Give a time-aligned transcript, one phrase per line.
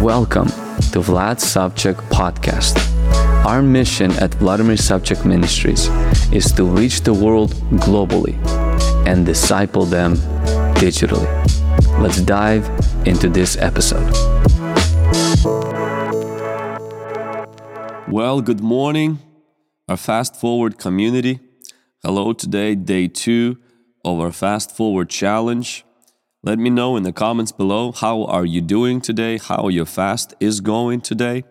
[0.00, 0.46] Welcome
[0.92, 2.74] to Vlad Savchuk Podcast.
[3.44, 5.88] Our mission at Vladimir Savchuk Ministries
[6.32, 7.52] is to reach the world
[7.84, 8.34] globally
[9.06, 10.16] and disciple them
[10.80, 11.28] digitally.
[12.00, 12.66] Let's dive
[13.06, 14.10] into this episode.
[18.08, 19.18] Well, good morning,
[19.86, 21.40] our Fast Forward community.
[22.02, 23.58] Hello, today, day two
[24.02, 25.84] of our Fast Forward challenge.
[26.42, 30.32] Let me know in the comments below how are you doing today, how your fast
[30.40, 31.44] is going today,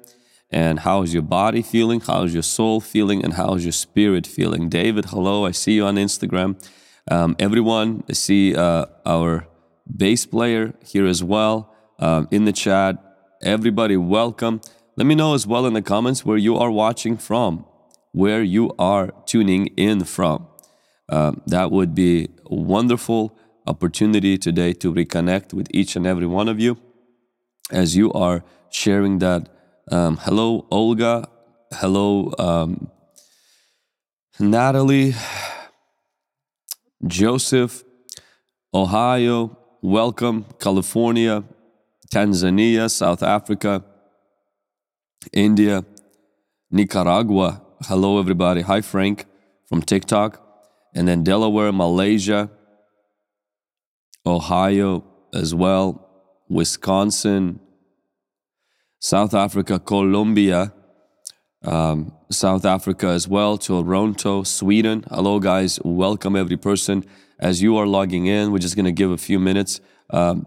[0.49, 3.71] and how is your body feeling, how is your soul feeling, and how is your
[3.71, 4.67] spirit feeling.
[4.67, 6.59] David, hello, I see you on Instagram.
[7.07, 9.47] Um, everyone, I see uh, our
[9.95, 12.97] bass player here as well um, in the chat.
[13.43, 14.59] Everybody, welcome.
[14.95, 17.63] Let me know as well in the comments where you are watching from,
[18.11, 20.47] where you are tuning in from.
[21.09, 26.59] Um, that would be wonderful opportunity today to reconnect with each and every one of
[26.59, 26.77] you
[27.71, 29.49] as you are sharing that.
[29.91, 31.27] Um, hello, Olga.
[31.73, 32.89] Hello, um,
[34.39, 35.13] Natalie,
[37.05, 37.83] Joseph,
[38.73, 39.57] Ohio.
[39.81, 41.43] Welcome, California,
[42.11, 43.83] Tanzania, South Africa,
[45.31, 45.85] India,
[46.71, 47.61] Nicaragua.
[47.83, 48.61] Hello, everybody.
[48.61, 49.25] Hi, Frank
[49.69, 50.41] from TikTok.
[50.95, 52.49] And then Delaware, Malaysia,
[54.25, 55.03] Ohio
[55.33, 56.09] as well,
[56.49, 57.59] Wisconsin,
[58.99, 60.73] South Africa, Colombia,
[61.63, 65.03] um, South Africa as well, Toronto, Sweden.
[65.09, 65.79] Hello, guys.
[65.83, 67.05] Welcome, every person.
[67.39, 69.79] As you are logging in, we're just going to give a few minutes.
[70.09, 70.45] Um,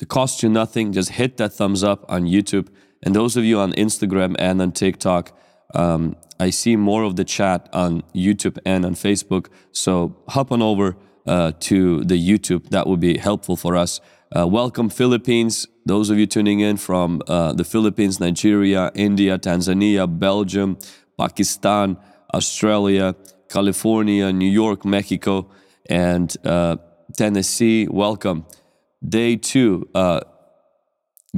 [0.00, 0.92] it costs you nothing.
[0.92, 2.68] Just hit that thumbs up on YouTube.
[3.02, 5.36] And those of you on Instagram and on TikTok,
[5.74, 9.48] um, I see more of the chat on YouTube and on Facebook.
[9.72, 12.68] So hop on over uh, to the YouTube.
[12.70, 14.00] That would be helpful for us.
[14.36, 15.66] Uh, welcome, Philippines.
[15.86, 20.76] Those of you tuning in from uh, the Philippines, Nigeria, India, Tanzania, Belgium,
[21.18, 21.96] Pakistan,
[22.32, 23.14] Australia,
[23.48, 25.48] California, New York, Mexico,
[25.88, 26.76] and uh,
[27.16, 27.86] Tennessee.
[27.88, 28.46] Welcome.
[29.06, 29.88] Day two.
[29.94, 30.20] Uh,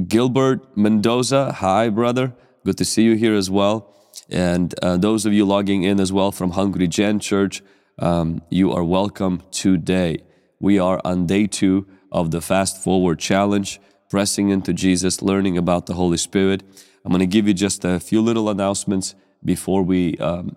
[0.07, 1.51] Gilbert Mendoza.
[1.53, 2.33] Hi, brother.
[2.65, 3.93] Good to see you here as well.
[4.29, 7.61] And those of you logging in as well from Hungry Gen Church,
[7.99, 10.23] um, you are welcome today.
[10.59, 15.85] We are on day two of the Fast Forward Challenge, pressing into Jesus, learning about
[15.85, 16.63] the Holy Spirit.
[17.03, 20.55] I'm going to give you just a few little announcements before we um,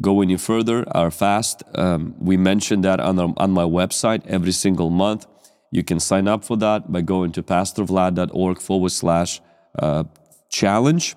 [0.00, 0.84] go any further.
[0.94, 5.26] Our fast, um, we mentioned that on, our, on my website every single month.
[5.70, 9.40] You can sign up for that by going to pastorvlad.org forward slash
[9.78, 10.04] uh,
[10.48, 11.16] challenge.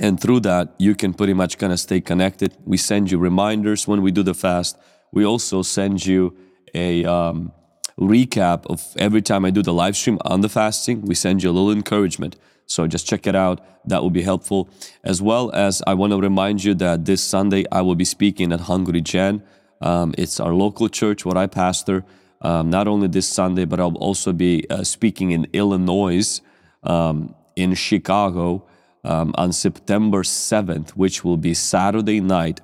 [0.00, 2.56] And through that, you can pretty much kind of stay connected.
[2.64, 4.78] We send you reminders when we do the fast.
[5.12, 6.34] We also send you
[6.74, 7.52] a um,
[7.98, 11.02] recap of every time I do the live stream on the fasting.
[11.02, 12.36] We send you a little encouragement.
[12.64, 13.60] So just check it out.
[13.84, 14.70] That will be helpful.
[15.04, 18.52] As well as I want to remind you that this Sunday I will be speaking
[18.52, 19.42] at Hungry Gen.
[19.82, 22.06] Um, it's our local church where I pastor.
[22.40, 26.40] Um, not only this Sunday, but I'll also be uh, speaking in Illinois,
[26.84, 28.64] um, in Chicago,
[29.04, 32.60] um, on September 7th, which will be Saturday night.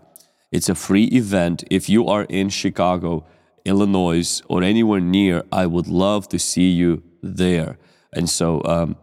[0.53, 1.65] It's a free event.
[1.71, 3.27] If you are in Chicago,
[3.65, 7.79] Illinois, or anywhere near, I would love to see you there.
[8.13, 8.97] And so um,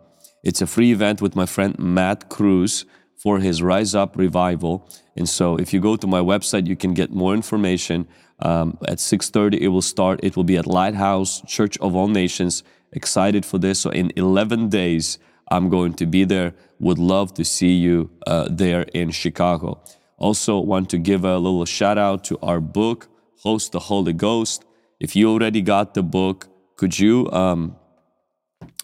[0.43, 2.85] it's a free event with my friend Matt Cruz
[3.17, 4.89] for his Rise Up Revival.
[5.15, 8.07] And so if you go to my website, you can get more information.
[8.39, 10.19] Um, at 6.30 it will start.
[10.23, 12.63] It will be at Lighthouse Church of All Nations.
[12.91, 13.79] Excited for this.
[13.79, 16.53] So in 11 days, I'm going to be there.
[16.79, 19.81] Would love to see you uh, there in Chicago.
[20.17, 23.07] Also, want to give a little shout out to our book,
[23.41, 24.63] Host the Holy Ghost.
[24.99, 27.75] If you already got the book, could you um,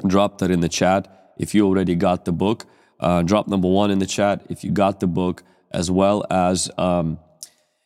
[0.06, 1.34] drop that in the chat?
[1.38, 2.66] If you already got the book,
[3.00, 6.70] uh, drop number one in the chat if you got the book, as well as
[6.78, 7.20] um,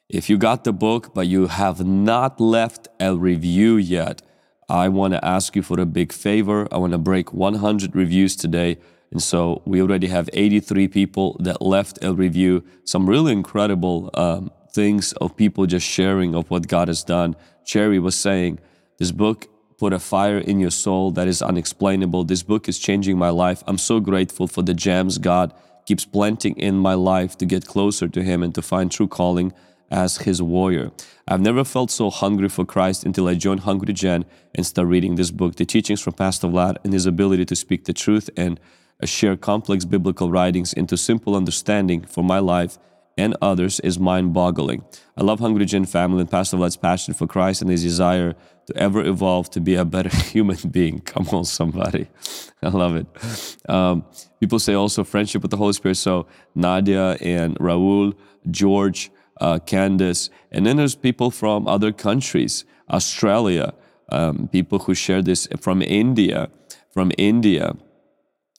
[0.09, 4.21] if you got the book but you have not left a review yet.
[4.69, 6.67] I want to ask you for a big favor.
[6.71, 8.77] I want to break 100 reviews today.
[9.11, 12.63] And so we already have 83 people that left a review.
[12.83, 17.35] Some really incredible um, things of people just sharing of what God has done.
[17.65, 18.59] Cherry was saying,
[18.97, 22.23] This book put a fire in your soul that is unexplainable.
[22.23, 23.63] This book is changing my life.
[23.67, 25.53] I'm so grateful for the gems God
[25.85, 29.53] keeps planting in my life to get closer to Him and to find true calling
[29.93, 30.91] as his warrior.
[31.27, 34.25] I've never felt so hungry for Christ until I joined Hungry Gen
[34.55, 35.55] and started reading this book.
[35.55, 38.59] The teachings from Pastor Vlad and his ability to speak the truth and
[39.05, 42.77] share complex biblical writings into simple understanding for my life
[43.17, 44.83] and others is mind boggling.
[45.15, 48.33] I love Hungry Gen family and Pastor Vlad's passion for Christ and his desire
[48.65, 51.01] to ever evolve to be a better human being.
[51.01, 52.07] Come on, somebody.
[52.63, 53.69] I love it.
[53.69, 54.05] Um,
[54.39, 55.97] people say also friendship with the Holy Spirit.
[55.97, 56.25] So
[56.55, 58.15] Nadia and Raul,
[58.49, 63.73] George, uh, Candace, and then there's people from other countries, Australia,
[64.09, 66.49] um, people who share this from India,
[66.91, 67.75] from India,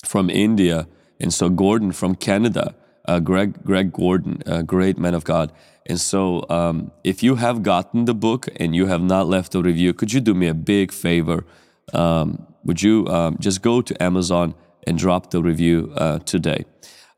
[0.05, 0.87] from India,
[1.21, 2.75] and so Gordon from Canada,
[3.06, 5.53] uh, Greg Greg Gordon, great man of God.
[5.87, 9.61] And so, um, if you have gotten the book and you have not left a
[9.61, 11.44] review, could you do me a big favor?
[11.93, 14.55] Um, would you um, just go to Amazon
[14.87, 16.65] and drop the review uh, today?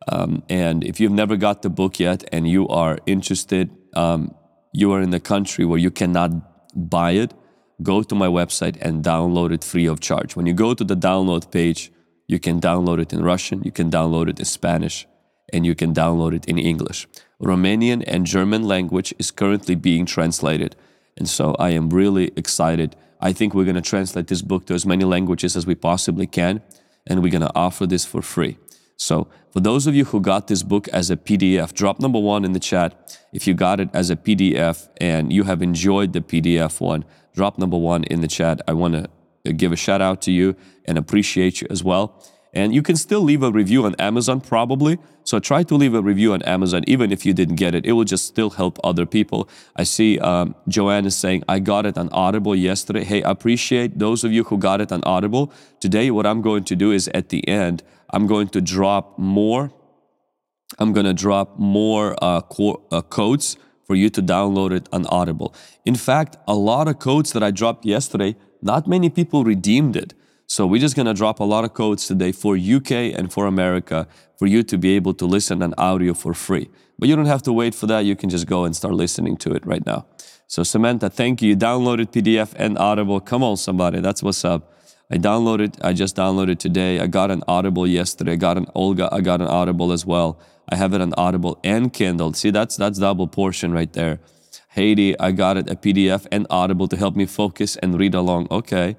[0.09, 4.35] Um, and if you've never got the book yet and you are interested, um,
[4.73, 6.31] you are in a country where you cannot
[6.91, 7.35] buy it,
[7.83, 10.37] go to my website and download it free of charge.
[10.37, 11.91] When you go to the download page,
[12.29, 15.07] you can download it in Russian, you can download it in Spanish,
[15.53, 17.07] and you can download it in English.
[17.41, 20.75] Romanian and German language is currently being translated.
[21.17, 22.97] And so I am really excited.
[23.21, 26.27] I think we're going to translate this book to as many languages as we possibly
[26.27, 26.63] can,
[27.07, 28.59] and we're going to offer this for free.
[28.97, 32.45] So, for those of you who got this book as a PDF, drop number one
[32.45, 33.19] in the chat.
[33.33, 37.05] If you got it as a PDF and you have enjoyed the PDF one,
[37.35, 38.61] drop number one in the chat.
[38.67, 42.23] I want to give a shout out to you and appreciate you as well.
[42.53, 44.99] And you can still leave a review on Amazon, probably.
[45.25, 47.85] So try to leave a review on Amazon, even if you didn't get it.
[47.85, 49.47] It will just still help other people.
[49.75, 53.05] I see um, Joanne is saying, I got it on Audible yesterday.
[53.05, 55.53] Hey, I appreciate those of you who got it on Audible.
[55.81, 59.73] Today, what I'm going to do is at the end, I'm going to drop more.
[60.79, 63.57] I'm going to drop more uh, co- uh, codes
[63.87, 65.55] for you to download it on Audible.
[65.85, 70.13] In fact, a lot of codes that I dropped yesterday, not many people redeemed it.
[70.49, 73.47] So we're just going to drop a lot of codes today for UK and for
[73.47, 74.07] America
[74.39, 76.69] for you to be able to listen on audio for free.
[76.99, 78.01] But you don't have to wait for that.
[78.05, 80.07] You can just go and start listening to it right now.
[80.47, 81.51] So Samantha, thank you.
[81.51, 83.21] You downloaded PDF and Audible.
[83.21, 84.01] Come on, somebody.
[84.01, 84.73] That's what's up.
[85.11, 86.99] I downloaded, I just downloaded today.
[86.99, 88.33] I got an Audible yesterday.
[88.33, 90.41] I got an Olga, I got an Audible as well.
[90.69, 92.33] I have it on Audible and Kindle.
[92.33, 94.19] See, that's that's double portion right there.
[94.71, 98.49] Haiti, I got it a PDF and Audible to help me focus and read along.
[98.51, 98.97] Okay.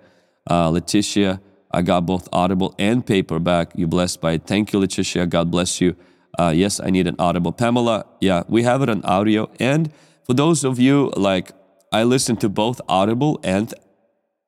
[0.49, 3.73] Uh, Letitia, I got both Audible and paperback.
[3.75, 4.47] You blessed by it.
[4.47, 5.27] Thank you, Letitia.
[5.27, 5.95] God bless you.
[6.39, 7.51] Uh, yes, I need an Audible.
[7.51, 9.49] Pamela, yeah, we have it on audio.
[9.59, 9.91] And
[10.25, 11.51] for those of you like,
[11.91, 13.73] I listen to both Audible and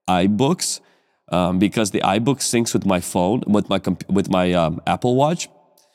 [0.10, 0.80] iBooks
[1.32, 5.50] um, because the iBook syncs with my phone, with my with my um, Apple Watch,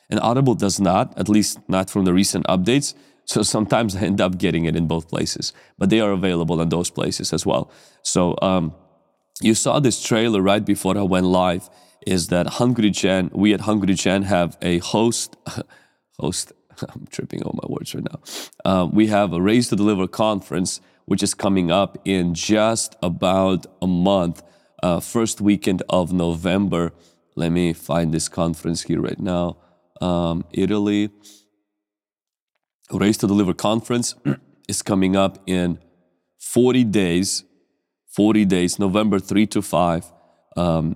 [0.09, 1.17] and Audible does not.
[1.17, 2.93] At least not from the recent updates.
[3.25, 6.69] So sometimes I end up getting it in both places, but they are available in
[6.69, 7.71] those places as well.
[8.01, 8.35] So.
[8.41, 8.73] Um,
[9.41, 11.69] you saw this trailer right before I went live.
[12.07, 13.29] Is that Hungry Gen?
[13.33, 15.35] We at Hungry Gen have a host,
[16.19, 16.53] host.
[16.89, 18.19] I'm tripping on my words right now.
[18.63, 23.65] Uh, we have a Raised to Deliver conference, which is coming up in just about
[23.81, 24.41] a month,
[24.83, 26.93] uh, first weekend of November.
[27.35, 29.57] Let me find this conference here right now.
[30.01, 31.09] Um, Italy.
[32.91, 34.15] Raised to Deliver conference
[34.67, 35.79] is coming up in
[36.39, 37.43] 40 days
[38.15, 40.13] 40 days, November 3 to 5.
[40.55, 40.95] Um,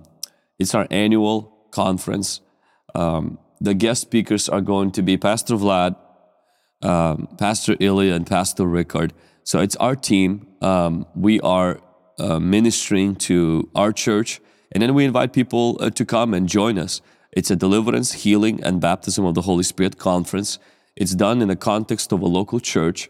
[0.58, 2.40] it's our annual conference.
[2.94, 5.96] Um, the guest speakers are going to be Pastor Vlad,
[6.80, 9.12] um, Pastor Ilya, and Pastor Rickard.
[9.44, 10.46] So it's our team.
[10.62, 11.80] Um, we are
[12.40, 14.40] ministering to our church,
[14.72, 17.00] and then we invite people uh, to come and join us.
[17.32, 20.58] It's a deliverance, healing, and baptism of the Holy Spirit conference.
[20.96, 23.08] It's done in the context of a local church.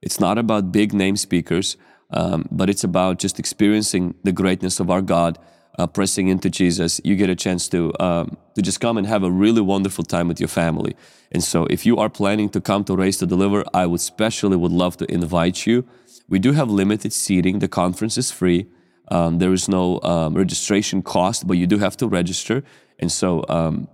[0.00, 1.76] It's not about big name speakers.
[2.10, 5.38] Um, but it's about just experiencing the greatness of our God,
[5.78, 7.00] uh, pressing into Jesus.
[7.04, 10.28] You get a chance to um, to just come and have a really wonderful time
[10.28, 10.96] with your family.
[11.32, 14.56] And so, if you are planning to come to Raised to Deliver, I would especially
[14.56, 15.84] would love to invite you.
[16.28, 17.60] We do have limited seating.
[17.60, 18.66] The conference is free.
[19.08, 22.64] Um, there is no um, registration cost, but you do have to register.
[22.98, 23.88] And so, um,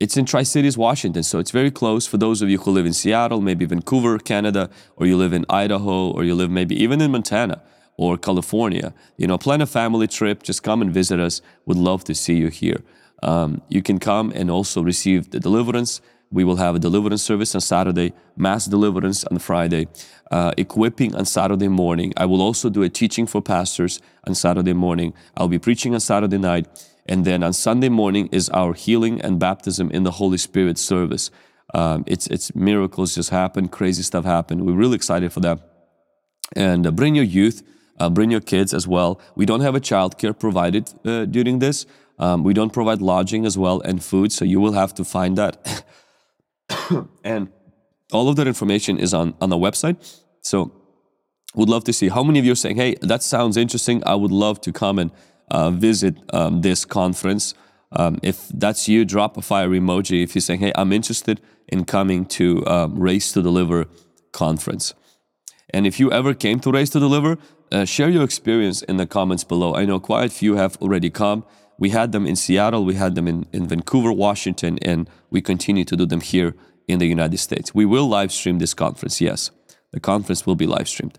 [0.00, 2.86] it's in Tri Cities, Washington, so it's very close for those of you who live
[2.86, 7.02] in Seattle, maybe Vancouver, Canada, or you live in Idaho, or you live maybe even
[7.02, 7.62] in Montana
[7.98, 8.94] or California.
[9.18, 11.42] You know, plan a family trip, just come and visit us.
[11.66, 12.82] Would love to see you here.
[13.22, 16.00] Um, you can come and also receive the deliverance.
[16.32, 19.88] We will have a deliverance service on Saturday, mass deliverance on Friday,
[20.30, 22.12] uh, equipping on Saturday morning.
[22.16, 25.12] I will also do a teaching for pastors on Saturday morning.
[25.36, 26.68] I'll be preaching on Saturday night.
[27.06, 31.32] And then on Sunday morning is our healing and baptism in the Holy Spirit service.
[31.74, 34.64] Um, it's, it's miracles just happen, crazy stuff happen.
[34.64, 35.58] We're really excited for that.
[36.54, 37.64] And uh, bring your youth,
[37.98, 39.20] uh, bring your kids as well.
[39.34, 41.86] We don't have a childcare provided uh, during this.
[42.20, 45.36] Um, we don't provide lodging as well and food, so you will have to find
[45.38, 45.84] that.
[47.24, 47.48] and
[48.12, 49.96] all of that information is on, on the website.
[50.42, 50.72] So
[51.54, 54.02] would love to see how many of you are saying, hey, that sounds interesting.
[54.06, 55.10] I would love to come and
[55.50, 57.54] uh, visit um, this conference.
[57.92, 61.84] Um, if that's you, drop a fire emoji if you're saying, hey, I'm interested in
[61.84, 63.86] coming to um, Raised to Deliver
[64.32, 64.94] conference.
[65.70, 67.36] And if you ever came to Raised to Deliver,
[67.72, 69.74] uh, share your experience in the comments below.
[69.74, 71.44] I know quite a few have already come.
[71.80, 75.84] We had them in Seattle, we had them in, in Vancouver, Washington, and we continue
[75.86, 76.54] to do them here
[76.86, 77.74] in the United States.
[77.74, 79.50] We will live stream this conference, yes.
[79.90, 81.18] The conference will be live streamed.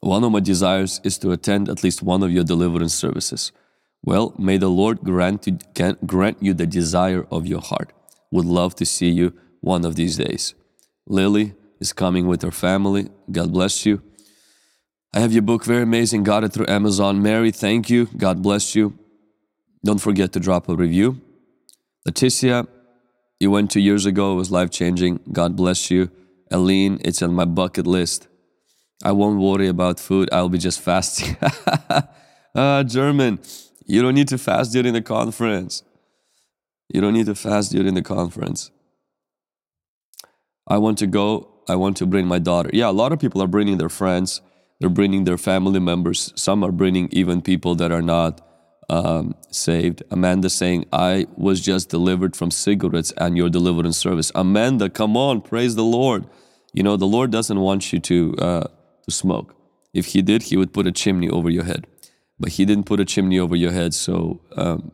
[0.00, 3.52] One of my desires is to attend at least one of your deliverance services.
[4.02, 5.58] Well, may the Lord grant you,
[6.04, 7.92] grant you the desire of your heart.
[8.32, 10.54] Would love to see you one of these days.
[11.06, 13.10] Lily is coming with her family.
[13.30, 14.02] God bless you.
[15.14, 16.22] I have your book, very amazing.
[16.22, 17.22] Got it through Amazon.
[17.22, 18.06] Mary, thank you.
[18.16, 18.98] God bless you.
[19.84, 21.20] Don't forget to drop a review.
[22.06, 22.66] Leticia,
[23.40, 24.32] you went two years ago.
[24.32, 25.20] It was life changing.
[25.32, 26.10] God bless you.
[26.50, 28.28] Aline, it's on my bucket list.
[29.04, 30.28] I won't worry about food.
[30.32, 31.36] I'll be just fasting.
[32.54, 33.38] uh, German,
[33.86, 35.82] you don't need to fast during the conference.
[36.92, 38.70] You don't need to fast during the conference.
[40.66, 41.48] I want to go.
[41.68, 42.70] I want to bring my daughter.
[42.72, 44.40] Yeah, a lot of people are bringing their friends.
[44.80, 46.32] They're bringing their family members.
[46.36, 48.40] Some are bringing even people that are not
[48.88, 50.02] um, saved.
[50.10, 54.30] Amanda saying, I was just delivered from cigarettes and your deliverance service.
[54.34, 56.26] Amanda, come on, praise the Lord.
[56.72, 58.34] You know, the Lord doesn't want you to.
[58.36, 58.68] Uh,
[59.08, 59.54] to smoke.
[59.92, 61.86] If he did, he would put a chimney over your head.
[62.38, 64.92] But he didn't put a chimney over your head, so um,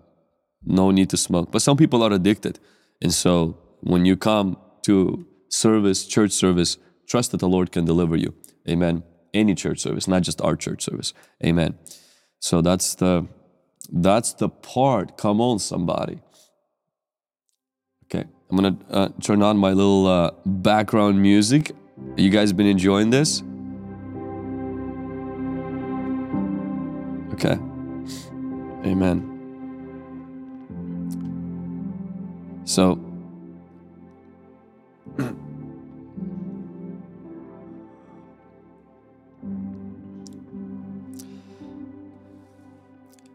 [0.65, 1.53] no need to smoke.
[1.53, 2.59] But some people are addicted.
[3.03, 8.17] And so when you come to service, church service, trust that the Lord can deliver
[8.17, 8.35] you.
[8.69, 9.03] Amen.
[9.35, 11.13] Any church service, not just our church service.
[11.45, 11.79] Amen.
[12.39, 13.27] So that's the
[13.93, 15.19] that's the part.
[15.19, 16.21] Come on, somebody.
[18.05, 21.73] Okay, I'm gonna uh, turn on my little uh, background music.
[22.17, 23.43] You guys been enjoying this?
[27.35, 27.59] Okay.
[28.87, 29.31] Amen.
[32.65, 32.99] So,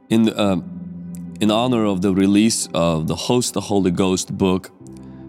[0.10, 0.58] in the, uh,
[1.40, 4.72] in honor of the release of the Host the Holy Ghost book,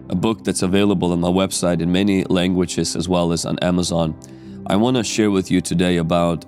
[0.09, 4.17] a book that's available on my website in many languages as well as on Amazon,
[4.67, 6.45] I want to share with you today about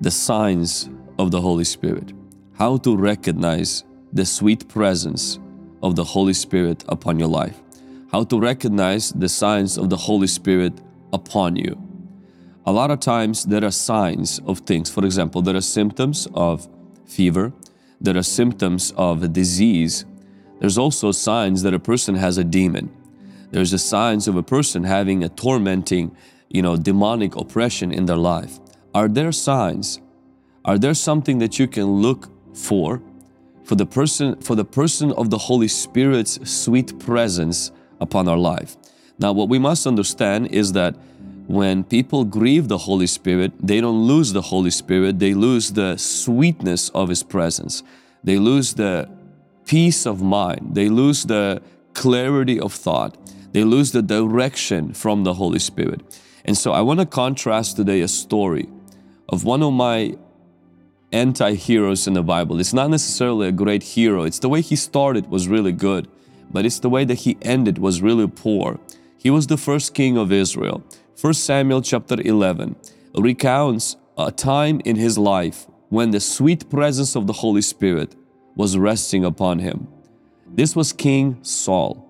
[0.00, 2.12] the signs of the Holy Spirit,
[2.54, 5.38] how to recognize the sweet presence
[5.82, 7.60] of the Holy Spirit upon your life,
[8.10, 10.72] how to recognize the signs of the Holy Spirit
[11.12, 11.80] upon you.
[12.66, 14.90] A lot of times there are signs of things.
[14.90, 16.68] For example, there are symptoms of
[17.08, 17.52] fever,
[18.00, 20.04] there are symptoms of a disease.
[20.60, 22.94] There's also signs that a person has a demon.
[23.50, 26.14] There's the signs of a person having a tormenting,
[26.48, 28.60] you know, demonic oppression in their life.
[28.94, 30.00] Are there signs
[30.68, 33.00] are there something that you can look for
[33.64, 38.76] for the person for the person of the Holy Spirit's sweet presence upon our life?
[39.18, 40.94] Now what we must understand is that
[41.48, 45.96] when people grieve the Holy Spirit, they don't lose the Holy Spirit, they lose the
[45.96, 47.82] sweetness of His presence.
[48.22, 49.08] They lose the
[49.64, 51.62] peace of mind, they lose the
[51.94, 53.16] clarity of thought,
[53.52, 56.20] they lose the direction from the Holy Spirit.
[56.44, 58.68] And so I want to contrast today a story
[59.30, 60.16] of one of my
[61.12, 62.60] anti-heroes in the Bible.
[62.60, 64.24] It's not necessarily a great hero.
[64.24, 66.08] It's the way he started was really good,
[66.50, 68.78] but it's the way that he ended was really poor.
[69.16, 70.84] He was the first king of Israel.
[71.20, 72.76] 1 Samuel chapter 11
[73.16, 78.14] recounts a time in his life when the sweet presence of the Holy Spirit
[78.54, 79.88] was resting upon him.
[80.46, 82.06] This was King Saul.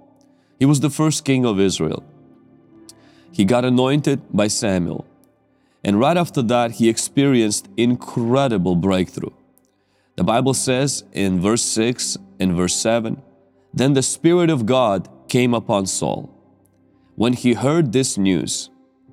[0.58, 2.04] He was the first king of Israel.
[3.32, 5.06] He got anointed by Samuel.
[5.82, 9.32] And right after that, he experienced incredible breakthrough.
[10.16, 13.22] The Bible says in verse 6 and verse 7
[13.72, 16.28] Then the Spirit of God came upon Saul
[17.16, 18.68] when he heard this news,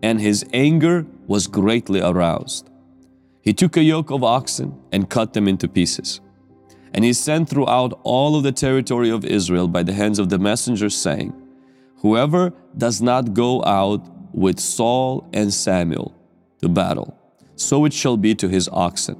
[0.06, 2.70] and his anger was greatly aroused.
[3.42, 6.22] He took a yoke of oxen and cut them into pieces.
[6.94, 10.38] And he sent throughout all of the territory of Israel by the hands of the
[10.38, 11.34] messengers, saying,
[12.04, 16.14] Whoever does not go out with Saul and Samuel
[16.62, 17.18] to battle,
[17.56, 19.18] so it shall be to his oxen.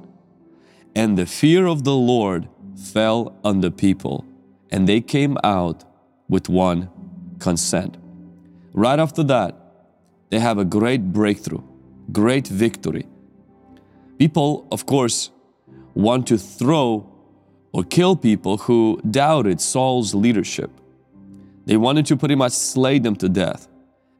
[0.94, 4.24] And the fear of the Lord fell on the people,
[4.70, 5.82] and they came out
[6.28, 6.88] with one
[7.40, 7.96] consent.
[8.72, 9.65] Right after that,
[10.30, 11.62] they have a great breakthrough,
[12.12, 13.06] great victory.
[14.18, 15.30] People, of course,
[15.94, 17.12] want to throw
[17.72, 20.70] or kill people who doubted Saul's leadership.
[21.66, 23.68] They wanted to pretty much slay them to death.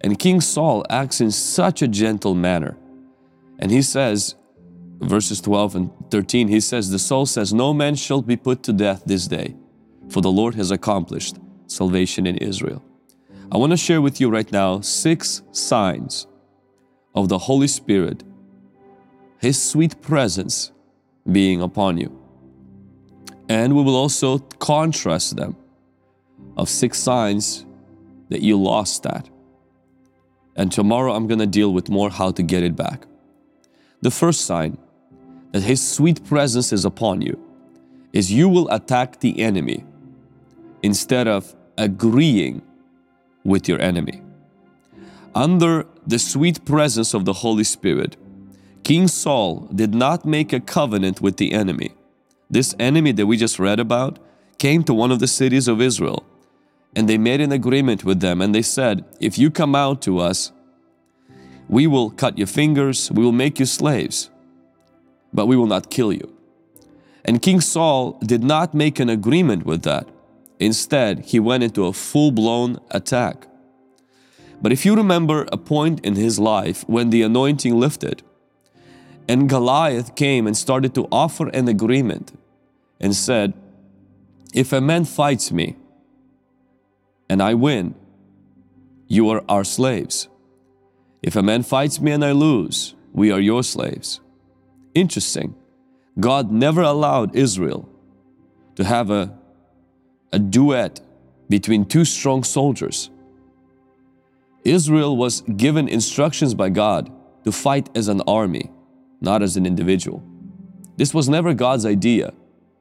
[0.00, 2.76] And King Saul acts in such a gentle manner.
[3.58, 4.34] And he says,
[5.00, 8.72] verses 12 and 13, he says, The Saul says, No man shall be put to
[8.72, 9.56] death this day,
[10.10, 11.36] for the Lord has accomplished
[11.66, 12.82] salvation in Israel.
[13.50, 16.26] I want to share with you right now six signs
[17.14, 18.24] of the Holy Spirit,
[19.38, 20.72] His sweet presence
[21.30, 22.10] being upon you.
[23.48, 25.56] And we will also contrast them
[26.56, 27.64] of six signs
[28.30, 29.28] that you lost that.
[30.56, 33.06] And tomorrow I'm going to deal with more how to get it back.
[34.00, 34.76] The first sign
[35.52, 37.40] that His sweet presence is upon you
[38.12, 39.84] is you will attack the enemy
[40.82, 42.62] instead of agreeing
[43.46, 44.22] with your enemy.
[45.34, 48.16] Under the sweet presence of the Holy Spirit,
[48.82, 51.94] King Saul did not make a covenant with the enemy.
[52.50, 54.18] This enemy that we just read about
[54.58, 56.24] came to one of the cities of Israel
[56.94, 60.18] and they made an agreement with them and they said, If you come out to
[60.18, 60.52] us,
[61.68, 64.30] we will cut your fingers, we will make you slaves,
[65.32, 66.32] but we will not kill you.
[67.24, 70.08] And King Saul did not make an agreement with that.
[70.58, 73.46] Instead, he went into a full blown attack.
[74.60, 78.22] But if you remember a point in his life when the anointing lifted,
[79.28, 82.32] and Goliath came and started to offer an agreement
[83.00, 83.52] and said,
[84.54, 85.76] If a man fights me
[87.28, 87.94] and I win,
[89.08, 90.28] you are our slaves.
[91.22, 94.20] If a man fights me and I lose, we are your slaves.
[94.94, 95.54] Interesting.
[96.18, 97.88] God never allowed Israel
[98.76, 99.36] to have a
[100.36, 101.00] a duet
[101.48, 103.08] between two strong soldiers.
[104.64, 107.10] Israel was given instructions by God
[107.44, 108.70] to fight as an army,
[109.22, 110.22] not as an individual.
[110.98, 112.34] This was never God's idea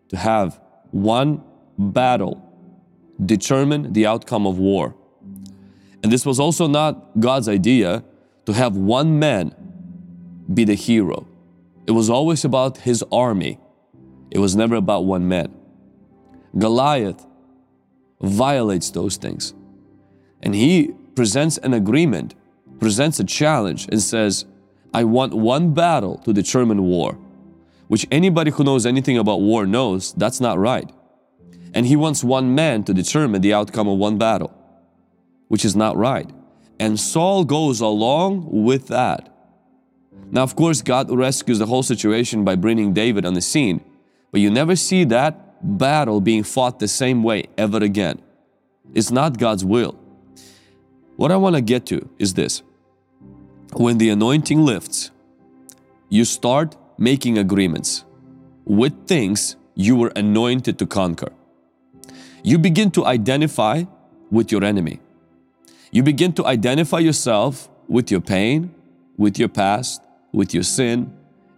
[0.10, 0.60] to have
[0.92, 1.42] one
[1.78, 2.42] battle
[3.26, 4.94] determine the outcome of war.
[6.04, 8.04] And this was also not God's idea
[8.48, 9.56] to have one man
[10.54, 11.26] be the hero.
[11.88, 13.60] It was always about his army.
[14.30, 15.56] It was never about one man.
[16.58, 17.25] Goliath
[18.22, 19.54] violates those things.
[20.42, 22.36] And he presents an agreement,
[22.80, 24.46] presents a challenge, and says,
[24.94, 27.18] I want one battle to determine war,
[27.88, 30.90] which anybody who knows anything about war knows that's not right.
[31.74, 34.54] And he wants one man to determine the outcome of one battle,
[35.50, 36.30] which is not right.
[36.80, 39.32] And Saul goes along with that.
[40.32, 43.84] Now, of course, God rescues the whole situation by bringing David on the scene,
[44.32, 48.22] but you never see that battle being fought the same way ever again.
[48.94, 50.00] It's not God's will.
[51.16, 52.62] What I want to get to is this
[53.74, 55.12] when the anointing lifts,
[56.10, 58.06] you start making agreements
[58.64, 61.32] with things you were anointed to conquer.
[62.44, 63.84] You begin to identify
[64.32, 65.00] with your enemy.
[65.92, 68.74] You begin to identify yourself with your pain,
[69.18, 71.16] with your past, with your sin,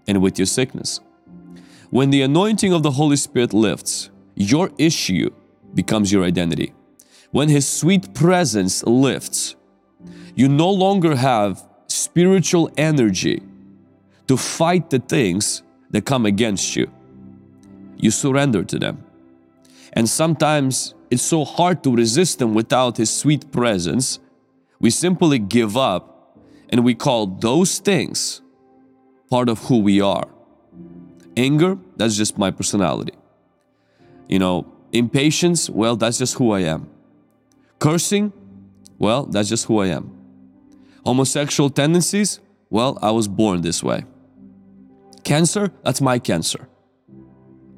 [0.07, 0.99] and with your sickness.
[1.89, 5.29] When the anointing of the Holy Spirit lifts, your issue
[5.73, 6.73] becomes your identity.
[7.31, 9.55] When His sweet presence lifts,
[10.35, 13.41] you no longer have spiritual energy
[14.27, 16.91] to fight the things that come against you.
[17.95, 19.03] You surrender to them.
[19.93, 24.19] And sometimes it's so hard to resist them without His sweet presence.
[24.79, 26.37] We simply give up
[26.69, 28.41] and we call those things
[29.29, 30.27] part of who we are.
[31.37, 33.13] Anger, that's just my personality.
[34.27, 36.89] You know, impatience, well, that's just who I am.
[37.79, 38.33] Cursing,
[38.97, 40.11] well, that's just who I am.
[41.05, 42.39] Homosexual tendencies,
[42.71, 44.03] well, I was born this way.
[45.23, 46.67] Cancer, that's my cancer.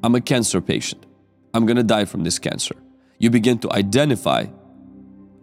[0.02, 1.04] I'm a cancer patient.
[1.52, 2.76] I'm gonna die from this cancer.
[3.18, 4.46] You begin to identify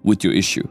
[0.04, 0.68] with your issue.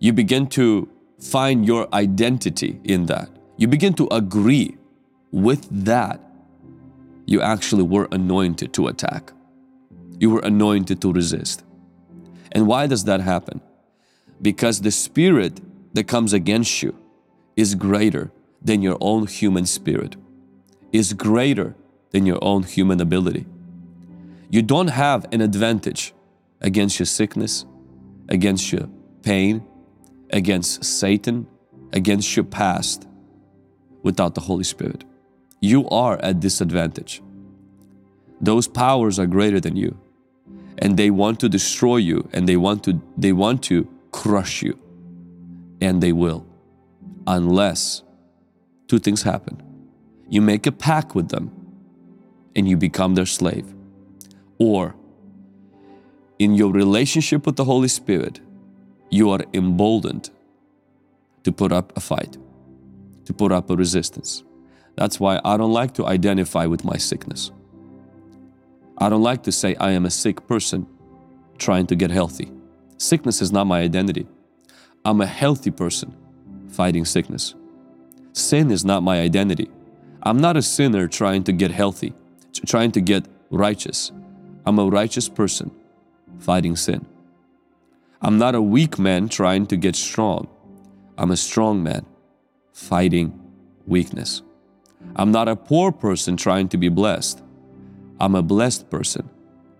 [0.00, 0.88] You begin to
[1.20, 3.30] find your identity in that.
[3.56, 4.76] You begin to agree
[5.30, 6.23] with that
[7.26, 9.32] you actually were anointed to attack.
[10.18, 11.64] You were anointed to resist.
[12.52, 13.60] And why does that happen?
[14.40, 15.60] Because the spirit
[15.94, 16.96] that comes against you
[17.56, 18.30] is greater
[18.62, 20.16] than your own human spirit,
[20.92, 21.74] is greater
[22.10, 23.46] than your own human ability.
[24.50, 26.14] You don't have an advantage
[26.60, 27.64] against your sickness,
[28.28, 28.88] against your
[29.22, 29.66] pain,
[30.30, 31.46] against Satan,
[31.92, 33.06] against your past
[34.02, 35.04] without the Holy Spirit
[35.72, 37.22] you are at disadvantage.
[38.40, 39.92] Those powers are greater than you
[40.78, 44.74] and they want to destroy you and they want to they want to crush you
[45.80, 46.44] and they will
[47.26, 48.02] unless
[48.88, 49.56] two things happen
[50.28, 51.50] you make a pact with them
[52.56, 53.72] and you become their slave
[54.58, 54.94] or
[56.38, 58.40] in your relationship with the Holy Spirit,
[59.10, 60.30] you are emboldened
[61.44, 62.36] to put up a fight,
[63.24, 64.42] to put up a resistance.
[64.96, 67.50] That's why I don't like to identify with my sickness.
[68.98, 70.86] I don't like to say I am a sick person
[71.58, 72.52] trying to get healthy.
[72.98, 74.26] Sickness is not my identity.
[75.04, 76.16] I'm a healthy person
[76.68, 77.54] fighting sickness.
[78.32, 79.68] Sin is not my identity.
[80.22, 82.14] I'm not a sinner trying to get healthy,
[82.66, 84.12] trying to get righteous.
[84.64, 85.70] I'm a righteous person
[86.38, 87.04] fighting sin.
[88.22, 90.48] I'm not a weak man trying to get strong.
[91.18, 92.06] I'm a strong man
[92.72, 93.38] fighting
[93.86, 94.42] weakness.
[95.16, 97.42] I'm not a poor person trying to be blessed.
[98.20, 99.28] I'm a blessed person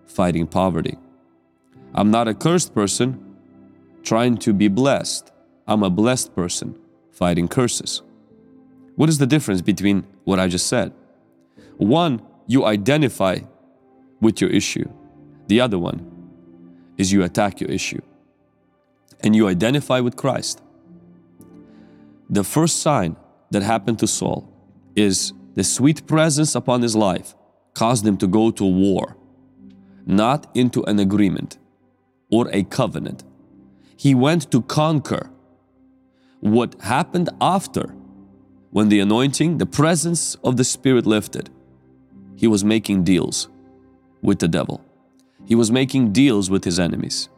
[0.05, 0.97] fighting poverty.
[1.93, 3.37] I'm not a cursed person
[4.03, 5.31] trying to be blessed.
[5.67, 6.77] I'm a blessed person
[7.11, 8.01] fighting curses.
[8.95, 10.93] What is the difference between what I just said?
[11.77, 13.39] One, you identify
[14.21, 14.89] with your issue.
[15.47, 15.99] The other one
[16.97, 18.01] is you attack your issue.
[19.21, 20.61] And you identify with Christ.
[22.29, 23.15] The first sign
[23.51, 24.51] that happened to Saul
[24.95, 27.35] is the sweet presence upon his life
[27.73, 29.17] caused him to go to war,
[30.05, 31.57] not into an agreement
[32.31, 33.23] or a covenant.
[33.97, 35.29] He went to conquer.
[36.39, 37.95] What happened after,
[38.71, 41.49] when the anointing, the presence of the Spirit lifted,
[42.35, 43.49] he was making deals
[44.21, 44.83] with the devil.
[45.45, 47.29] He was making deals with his enemies.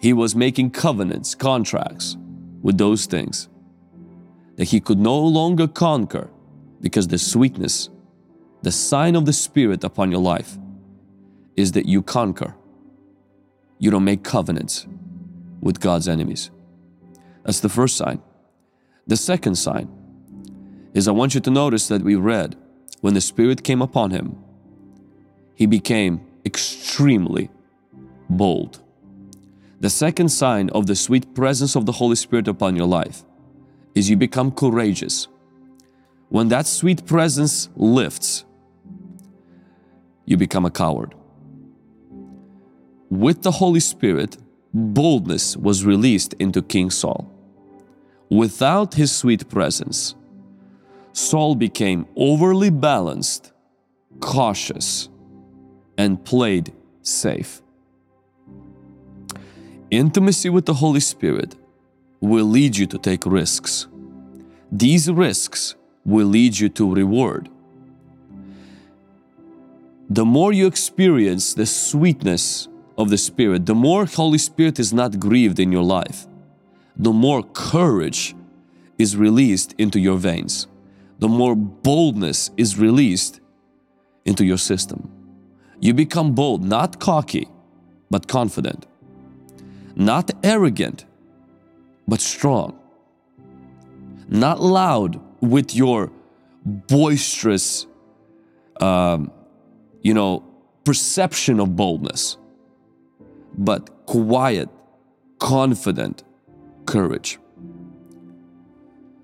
[0.00, 2.16] He was making covenants, contracts
[2.62, 3.48] with those things
[4.56, 6.30] that he could no longer conquer
[6.84, 7.88] because the sweetness,
[8.60, 10.58] the sign of the Spirit upon your life
[11.56, 12.54] is that you conquer.
[13.78, 14.86] You don't make covenants
[15.62, 16.50] with God's enemies.
[17.42, 18.20] That's the first sign.
[19.06, 19.88] The second sign
[20.92, 22.54] is I want you to notice that we read
[23.00, 24.36] when the Spirit came upon him,
[25.54, 27.48] he became extremely
[28.28, 28.82] bold.
[29.80, 33.22] The second sign of the sweet presence of the Holy Spirit upon your life
[33.94, 35.28] is you become courageous.
[36.28, 38.44] When that sweet presence lifts,
[40.24, 41.14] you become a coward.
[43.10, 44.38] With the Holy Spirit,
[44.72, 47.30] boldness was released into King Saul.
[48.30, 50.14] Without his sweet presence,
[51.12, 53.52] Saul became overly balanced,
[54.20, 55.08] cautious,
[55.96, 57.62] and played safe.
[59.90, 61.54] Intimacy with the Holy Spirit
[62.20, 63.86] will lead you to take risks.
[64.72, 67.48] These risks will lead you to reward.
[70.08, 75.18] The more you experience the sweetness of the Spirit, the more Holy Spirit is not
[75.18, 76.26] grieved in your life,
[76.96, 78.36] the more courage
[78.98, 80.66] is released into your veins,
[81.18, 83.40] the more boldness is released
[84.24, 85.10] into your system.
[85.80, 87.48] You become bold, not cocky,
[88.10, 88.86] but confident,
[89.96, 91.06] not arrogant,
[92.06, 92.78] but strong,
[94.28, 96.10] not loud with your
[96.64, 97.86] boisterous,
[98.80, 99.30] um,
[100.02, 100.42] you know,
[100.84, 102.36] perception of boldness,
[103.56, 104.68] but quiet,
[105.38, 106.22] confident
[106.86, 107.38] courage.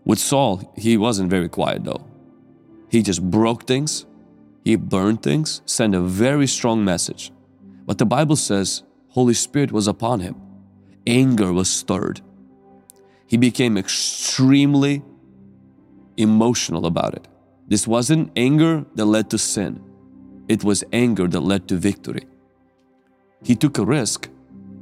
[0.04, 2.06] With Saul, he wasn't very quiet though.
[2.88, 4.06] He just broke things,
[4.64, 7.32] he burned things, sent a very strong message.
[7.86, 10.36] But the Bible says Holy Spirit was upon him.
[11.06, 12.20] Anger was stirred.
[13.26, 15.02] He became extremely
[16.20, 17.26] emotional about it.
[17.68, 19.80] This wasn't anger that led to sin.
[20.48, 22.26] It was anger that led to victory.
[23.42, 24.28] He took a risk.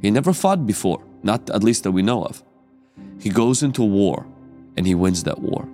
[0.01, 2.43] He never fought before, not at least that we know of.
[3.19, 4.25] He goes into war
[4.75, 5.67] and he wins that war.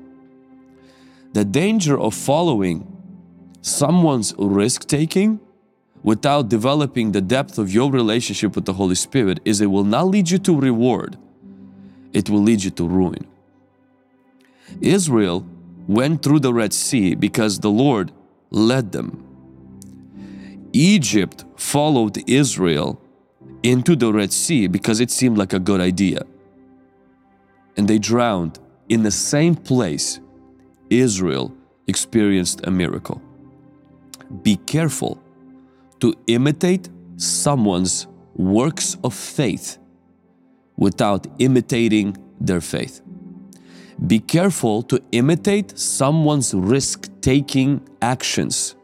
[1.34, 2.92] The danger of following
[3.62, 5.40] someone's risk taking
[6.04, 10.08] without developing the depth of your relationship with the Holy Spirit is it will not
[10.08, 11.18] lead you to reward,
[12.14, 13.26] it will lead you to ruin.
[14.82, 15.46] Israel
[15.88, 18.12] went through the Red Sea because the Lord
[18.50, 19.22] led them.
[20.74, 23.02] Egypt followed Israel
[23.64, 26.24] into the Red Sea because it seemed like a good idea.
[27.78, 30.20] And they drowned in the same place
[30.90, 31.54] Israel
[31.88, 33.22] experienced a miracle
[34.44, 35.22] be careful
[36.00, 39.78] to imitate someone's works of faith
[40.78, 43.02] without imitating their faith.
[44.06, 48.76] Be careful to imitate someone's risk taking actions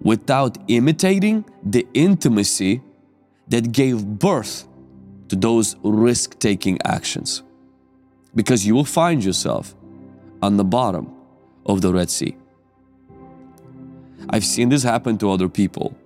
[0.00, 2.82] without imitating the intimacy
[3.48, 4.68] that gave birth
[5.28, 7.42] to those risk taking actions.
[8.34, 9.74] Because you will find yourself
[10.42, 11.12] on the bottom
[11.64, 12.36] of the Red Sea.
[14.28, 15.96] I've seen this happen to other people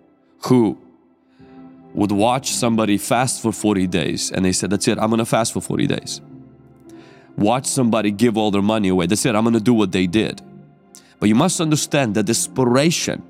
[0.44, 0.78] who
[1.94, 5.52] would watch somebody fast for 40 days and they said, That's it, I'm gonna fast
[5.52, 6.20] for 40 days.
[7.40, 9.06] Watch somebody give all their money away.
[9.06, 10.42] That's it, I'm gonna do what they did.
[11.18, 13.22] But you must understand that desperation,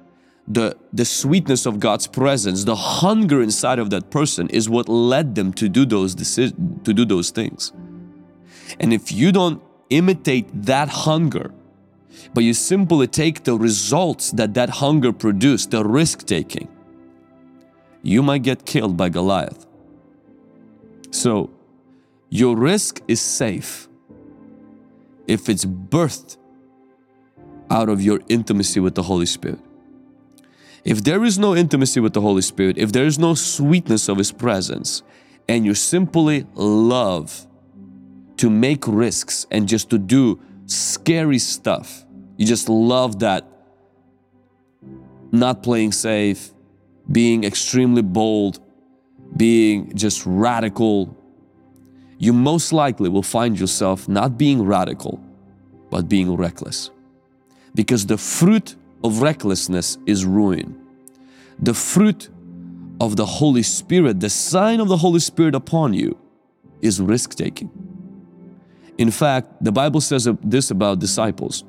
[0.48, 5.36] the, the sweetness of God's presence, the hunger inside of that person is what led
[5.36, 7.72] them to do those to do those things.
[8.80, 11.52] And if you don't imitate that hunger,
[12.34, 16.68] but you simply take the results that that hunger produced, the risk taking,
[18.02, 19.66] you might get killed by Goliath.
[21.12, 21.50] So,
[22.28, 23.88] your risk is safe
[25.30, 26.36] if it's birthed
[27.70, 29.60] out of your intimacy with the Holy Spirit.
[30.84, 34.18] If there is no intimacy with the Holy Spirit, if there is no sweetness of
[34.18, 35.04] His presence,
[35.48, 37.46] and you simply love
[38.38, 42.04] to make risks and just to do scary stuff,
[42.36, 43.46] you just love that
[45.30, 46.50] not playing safe,
[47.12, 48.58] being extremely bold,
[49.36, 51.16] being just radical,
[52.20, 55.18] you most likely will find yourself not being radical,
[55.90, 56.90] but being reckless.
[57.74, 60.78] Because the fruit of recklessness is ruin.
[61.58, 62.28] The fruit
[63.00, 66.18] of the Holy Spirit, the sign of the Holy Spirit upon you,
[66.82, 67.70] is risk taking.
[68.98, 71.64] In fact, the Bible says this about disciples.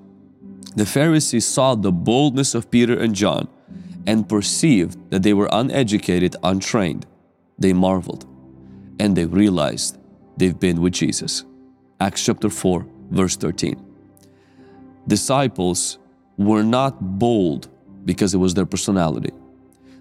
[0.75, 3.47] The Pharisees saw the boldness of Peter and John
[4.05, 7.05] and perceived that they were uneducated, untrained.
[7.57, 8.25] They marveled
[8.99, 9.97] and they realized
[10.41, 11.45] they've been with Jesus.
[11.99, 13.79] Acts chapter 4, verse 13.
[15.07, 15.99] Disciples
[16.35, 17.69] were not bold
[18.05, 19.31] because it was their personality.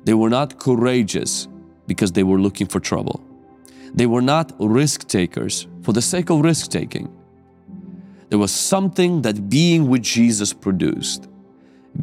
[0.04, 1.46] They were not courageous
[1.86, 3.22] because they were looking for trouble.
[3.92, 7.14] They were not risk takers for the sake of risk taking.
[8.30, 11.28] There was something that being with Jesus produced.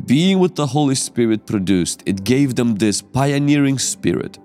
[0.05, 2.03] Being with the Holy Spirit produced.
[2.05, 4.37] It gave them this pioneering spirit.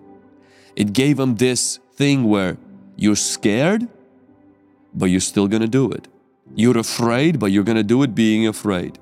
[0.76, 2.56] It gave them this thing where
[2.96, 3.88] you're scared,
[4.94, 6.08] but you're still gonna do it.
[6.54, 8.98] You're afraid, but you're gonna do it being afraid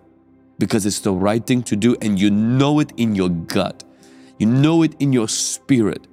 [0.58, 3.82] because it's the right thing to do and you know it in your gut.
[4.38, 6.06] You know it in your spirit.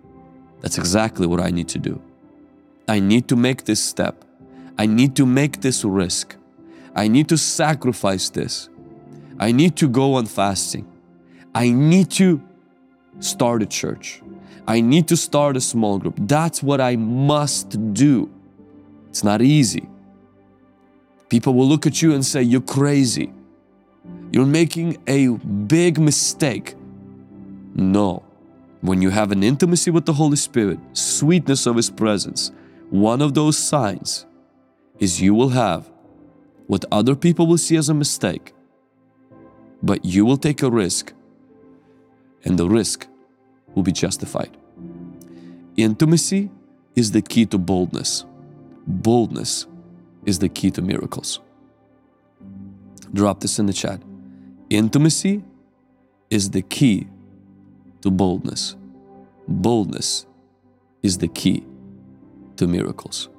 [0.61, 2.01] That's exactly what I need to do.
[2.87, 4.23] I need to make this step.
[4.77, 6.35] I need to make this risk.
[6.95, 8.69] I need to sacrifice this.
[9.39, 10.87] I need to go on fasting.
[11.53, 12.41] I need to
[13.19, 14.21] start a church.
[14.67, 16.15] I need to start a small group.
[16.17, 18.29] That's what I must do.
[19.09, 19.87] It's not easy.
[21.29, 23.31] People will look at you and say, You're crazy.
[24.31, 26.75] You're making a big mistake.
[27.75, 28.23] No.
[28.81, 32.51] When you have an intimacy with the Holy Spirit, sweetness of His presence,
[32.89, 34.25] one of those signs
[34.99, 35.89] is you will have
[36.67, 38.53] what other people will see as a mistake,
[39.81, 41.13] but you will take a risk,
[42.43, 43.07] and the risk
[43.75, 44.55] will be justified.
[45.75, 46.49] Intimacy
[46.95, 48.25] is the key to boldness.
[48.87, 49.67] Boldness
[50.25, 51.39] is the key to miracles.
[53.13, 54.01] Drop this in the chat.
[54.69, 55.43] Intimacy
[56.29, 57.07] is the key
[58.01, 58.75] to boldness.
[59.47, 60.25] Boldness
[61.03, 61.63] is the key
[62.57, 63.29] to miracles.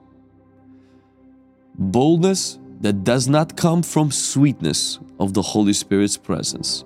[1.76, 6.84] Boldness that does not come from sweetness of the Holy Spirit's presence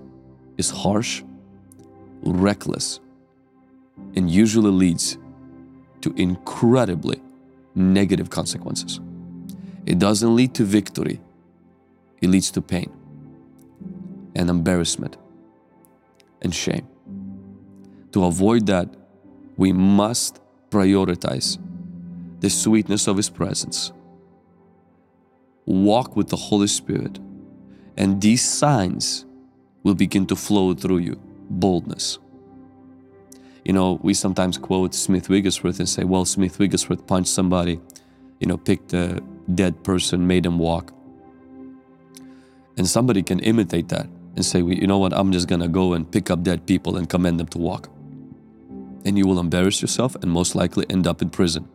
[0.56, 1.22] is harsh,
[2.22, 3.00] reckless,
[4.14, 5.18] and usually leads
[6.00, 7.22] to incredibly
[7.74, 9.00] negative consequences.
[9.86, 11.20] It doesn't lead to victory,
[12.20, 12.90] it leads to pain
[14.34, 15.16] and embarrassment
[16.40, 16.86] and shame.
[18.12, 18.88] To avoid that,
[19.56, 21.58] we must prioritize
[22.40, 23.92] the sweetness of His presence.
[25.64, 27.18] Walk with the Holy Spirit,
[27.96, 29.24] and these signs
[29.82, 32.18] will begin to flow through you boldness.
[33.64, 37.80] You know, we sometimes quote Smith Wigglesworth and say, well, Smith Wigglesworth punched somebody,
[38.40, 39.22] you know, picked a
[39.54, 40.92] dead person, made him walk.
[42.76, 45.92] And somebody can imitate that and say, well, you know what, I'm just gonna go
[45.92, 47.88] and pick up dead people and command them to walk.
[49.04, 51.68] And you will embarrass yourself and most likely end up in prison.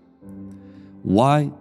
[1.04, 1.52] Why?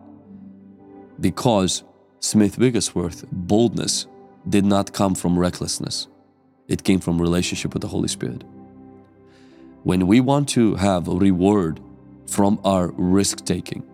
[1.21, 1.85] Because
[2.21, 4.07] Smith Wigglesworth boldness
[4.49, 6.09] did not come from recklessness,
[6.67, 8.43] it came from relationship with the Holy Spirit.
[9.87, 11.79] When we want to have reward
[12.27, 13.85] from our risk taking,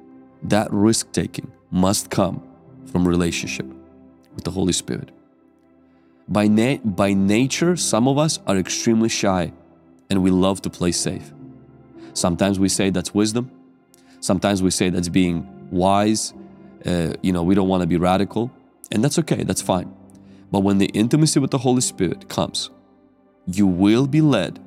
[0.45, 2.43] that risk taking must come
[2.87, 3.67] from relationship
[4.35, 5.11] with the Holy Spirit.
[6.27, 9.53] By, na- by nature, some of us are extremely shy
[10.09, 11.31] and we love to play safe.
[12.15, 13.51] Sometimes we say that's wisdom.
[14.21, 16.33] Sometimes we say that's being wise.
[16.87, 18.51] Uh, you know, we don't want to be radical.
[18.91, 19.95] And that's okay, that's fine.
[20.51, 22.71] But when the intimacy with the Holy Spirit comes,
[23.47, 24.59] you will be led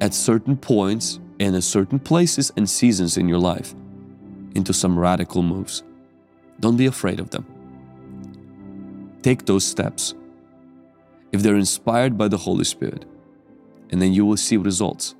[0.00, 3.74] at certain points and at certain places and seasons in your life
[4.54, 5.82] into some radical moves.
[6.60, 7.46] Don't be afraid of them.
[9.22, 10.14] Take those steps.
[11.32, 13.04] If they're inspired by the Holy Spirit,
[13.90, 15.14] and then you will see results.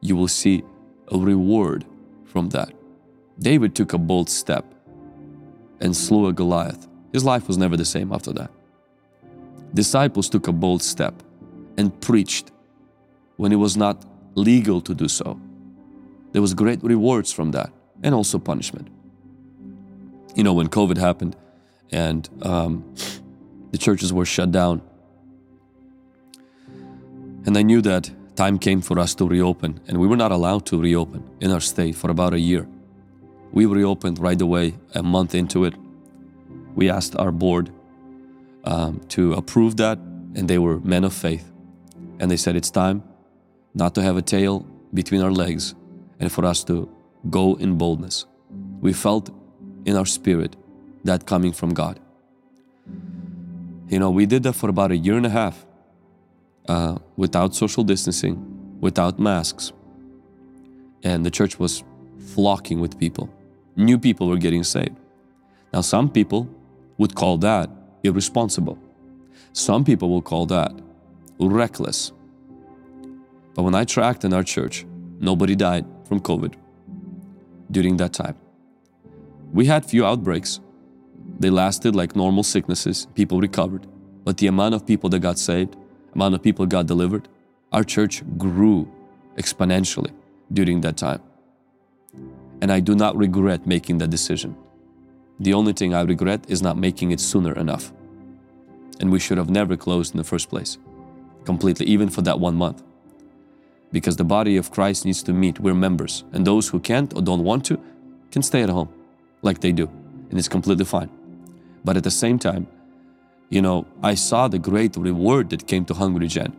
[0.00, 0.62] You will see
[1.08, 1.84] a reward
[2.24, 2.72] from that.
[3.38, 4.64] David took a bold step
[5.80, 6.88] and slew a Goliath.
[7.12, 8.50] His life was never the same after that.
[9.74, 11.22] Disciples took a bold step
[11.76, 12.50] and preached
[13.36, 14.04] when it was not
[14.34, 15.40] legal to do so.
[16.32, 18.88] There was great rewards from that and also punishment.
[20.34, 21.36] You know, when COVID happened
[21.90, 22.94] and um,
[23.70, 24.80] the churches were shut down,
[27.44, 30.64] and I knew that time came for us to reopen, and we were not allowed
[30.66, 32.66] to reopen in our state for about a year.
[33.50, 35.74] We reopened right away, a month into it.
[36.74, 37.70] We asked our board
[38.64, 39.98] um, to approve that,
[40.34, 41.50] and they were men of faith.
[42.18, 43.02] And they said it's time
[43.74, 45.74] not to have a tail between our legs
[46.20, 46.88] and for us to
[47.30, 48.26] go in boldness.
[48.80, 49.30] We felt
[49.84, 50.56] in our spirit
[51.04, 51.98] that coming from God.
[53.88, 55.66] You know, we did that for about a year and a half
[56.68, 59.72] uh, without social distancing, without masks.
[61.02, 61.82] And the church was
[62.34, 63.28] flocking with people.
[63.76, 64.96] New people were getting saved.
[65.72, 66.48] Now, some people
[66.98, 67.70] would call that
[68.02, 68.78] irresponsible.
[69.52, 70.72] Some people will call that
[71.38, 72.12] reckless.
[73.54, 74.86] But when I tracked in our church,
[75.20, 76.54] nobody died from COVID
[77.70, 78.36] during that time.
[79.52, 80.60] We had few outbreaks.
[81.38, 83.86] They lasted like normal sicknesses, people recovered.
[84.24, 85.76] But the amount of people that got saved,
[86.14, 87.28] amount of people got delivered,
[87.72, 88.90] our church grew
[89.36, 90.12] exponentially
[90.52, 91.20] during that time.
[92.60, 94.56] And I do not regret making that decision.
[95.40, 97.92] The only thing I regret is not making it sooner enough.
[99.00, 100.78] And we should have never closed in the first place,
[101.44, 102.82] completely, even for that one month.
[103.92, 107.22] Because the body of Christ needs to meet, we're members, and those who can't or
[107.22, 107.78] don't want to
[108.30, 108.88] can stay at home
[109.42, 109.88] like they do,
[110.30, 111.10] and it's completely fine.
[111.84, 112.66] But at the same time,
[113.50, 116.56] you know, I saw the great reward that came to Hungry Gen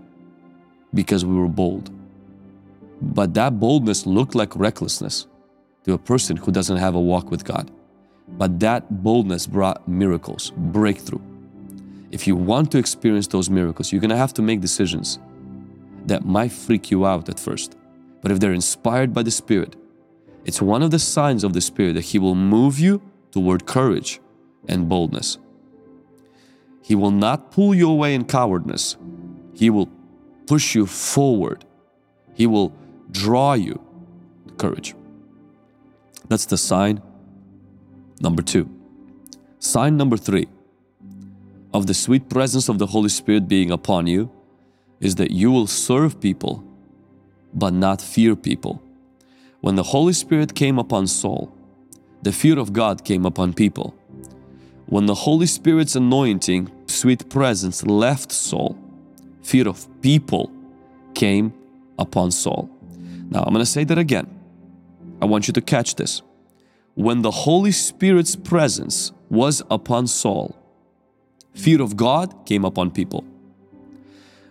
[0.93, 1.89] because we were bold.
[3.01, 5.25] But that boldness looked like recklessness
[5.85, 7.71] to a person who doesn't have a walk with God.
[8.27, 11.21] But that boldness brought miracles, breakthrough.
[12.11, 15.17] If you want to experience those miracles, you're gonna have to make decisions
[16.05, 17.75] that might freak you out at first.
[18.21, 19.75] But if they're inspired by the Spirit,
[20.45, 24.19] it's one of the signs of the Spirit that He will move you toward courage
[24.67, 25.37] and boldness.
[26.81, 28.97] He will not pull you away in cowardness.
[29.53, 29.89] He will
[30.47, 31.65] push you forward.
[32.33, 32.73] He will
[33.11, 33.81] draw you
[34.47, 34.93] to courage.
[36.27, 37.01] That's the sign
[38.19, 38.69] number two.
[39.59, 40.47] Sign number three
[41.73, 44.29] of the sweet presence of the Holy Spirit being upon you
[45.03, 46.63] is that you will serve people
[47.53, 48.81] but not fear people.
[49.59, 51.53] When the Holy Spirit came upon Saul,
[52.21, 53.93] the fear of God came upon people.
[54.85, 58.77] When the Holy Spirit's anointing, sweet presence left Saul,
[59.41, 60.49] fear of people
[61.13, 61.53] came
[61.99, 62.69] upon Saul.
[63.29, 64.27] Now, I'm going to say that again.
[65.21, 66.21] I want you to catch this.
[66.95, 70.55] When the Holy Spirit's presence was upon Saul,
[71.53, 73.25] fear of God came upon people.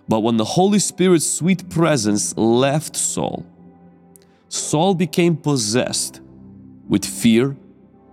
[0.09, 3.47] But when the Holy Spirit's sweet presence left Saul,
[4.49, 6.21] Saul became possessed
[6.88, 7.57] with fear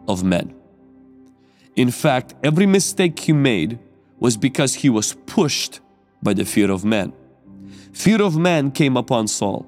[0.08, 0.54] of men.
[1.75, 3.80] In fact, every mistake he made
[4.19, 5.80] was because he was pushed
[6.21, 7.13] by the fear of men.
[7.93, 9.65] Fear of man came upon Saul.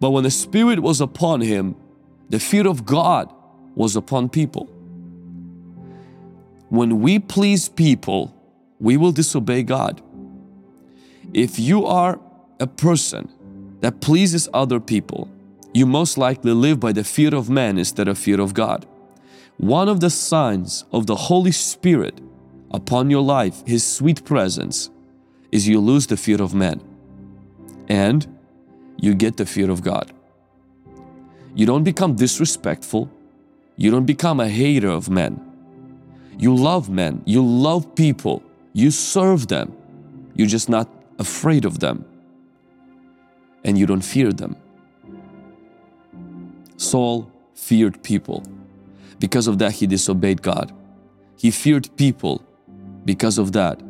[0.00, 1.74] But when the Spirit was upon him,
[2.28, 3.32] the fear of God
[3.74, 4.66] was upon people.
[6.68, 8.34] When we please people,
[8.78, 10.02] we will disobey God.
[11.34, 12.18] If you are
[12.58, 13.28] a person
[13.80, 15.28] that pleases other people,
[15.74, 18.86] you most likely live by the fear of man instead of fear of God.
[19.58, 22.20] One of the signs of the Holy Spirit
[22.70, 24.90] upon your life, His sweet presence,
[25.52, 26.80] is you lose the fear of man
[27.88, 28.26] and
[28.96, 30.12] you get the fear of God.
[31.54, 33.10] You don't become disrespectful,
[33.76, 35.44] you don't become a hater of men.
[36.38, 39.76] You love men, you love people, you serve them,
[40.34, 40.88] you're just not
[41.18, 42.04] afraid of them
[43.64, 44.56] and you don't fear them.
[46.76, 48.42] Saul feared people.
[49.18, 50.72] Because of that, he disobeyed God.
[51.36, 52.42] He feared people.
[53.04, 53.80] Because of that,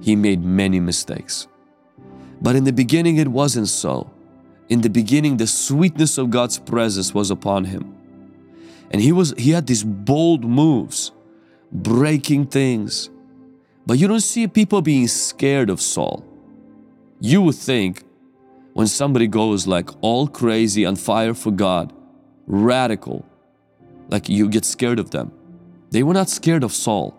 [0.00, 1.46] he made many mistakes.
[2.40, 4.10] But in the beginning, it wasn't so.
[4.68, 7.94] In the beginning, the sweetness of God's presence was upon him.
[8.90, 11.12] And he was he had these bold moves,
[11.70, 13.08] breaking things.
[13.86, 16.24] But you don't see people being scared of Saul.
[17.20, 18.04] You would think
[18.74, 21.92] when somebody goes like all crazy on fire for God,
[22.46, 23.24] radical,
[24.08, 25.32] like you get scared of them.
[25.90, 27.18] They were not scared of Saul.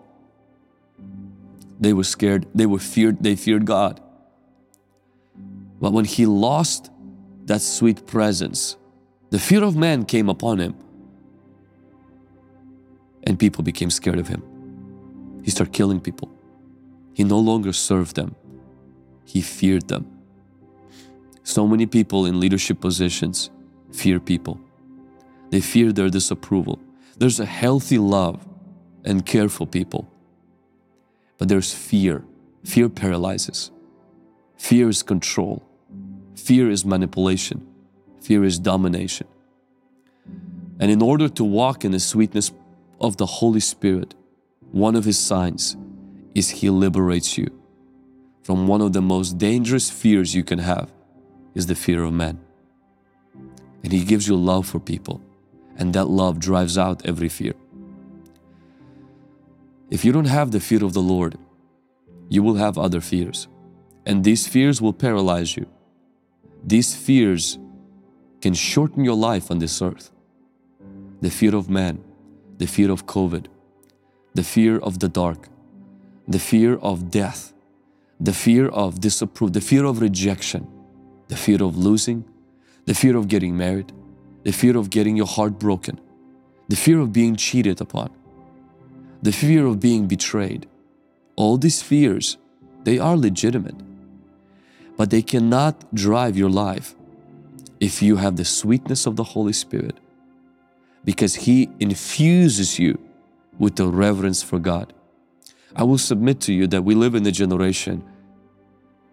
[1.78, 4.00] They were scared, they were feared, they feared God.
[5.80, 6.90] But when he lost
[7.46, 8.76] that sweet presence,
[9.30, 10.76] the fear of man came upon him.
[13.24, 14.42] And people became scared of him.
[15.42, 16.30] He started killing people.
[17.14, 18.34] He no longer served them,
[19.24, 20.06] he feared them.
[21.44, 23.50] So many people in leadership positions
[23.92, 24.58] fear people.
[25.50, 26.80] They fear their disapproval.
[27.16, 28.46] There's a healthy love
[29.04, 30.08] and care for people.
[31.38, 32.24] But there's fear.
[32.64, 33.70] Fear paralyzes.
[34.56, 35.62] Fear is control.
[36.34, 37.66] Fear is manipulation.
[38.20, 39.26] Fear is domination.
[40.80, 42.50] And in order to walk in the sweetness
[43.00, 44.14] of the Holy Spirit,
[44.72, 45.76] one of his signs
[46.34, 47.48] is he liberates you
[48.44, 50.92] from one of the most dangerous fears you can have
[51.54, 52.38] is the fear of man.
[53.82, 55.22] And he gives you love for people,
[55.76, 57.54] and that love drives out every fear.
[59.90, 61.38] If you don't have the fear of the Lord,
[62.28, 63.48] you will have other fears,
[64.04, 65.66] and these fears will paralyze you.
[66.62, 67.58] These fears
[68.42, 70.10] can shorten your life on this earth.
[71.22, 72.04] The fear of man,
[72.58, 73.46] the fear of COVID,
[74.34, 75.48] the fear of the dark,
[76.26, 77.52] the fear of death,
[78.20, 80.66] the fear of disapproval, the fear of rejection,
[81.28, 82.24] the fear of losing,
[82.86, 83.92] the fear of getting married,
[84.44, 86.00] the fear of getting your heart broken,
[86.68, 88.10] the fear of being cheated upon,
[89.22, 90.66] the fear of being betrayed.
[91.36, 92.36] All these fears,
[92.84, 93.76] they are legitimate,
[94.96, 96.94] but they cannot drive your life
[97.80, 99.98] if you have the sweetness of the Holy Spirit
[101.04, 102.98] because He infuses you
[103.58, 104.92] with the reverence for God.
[105.76, 108.04] I will submit to you that we live in a generation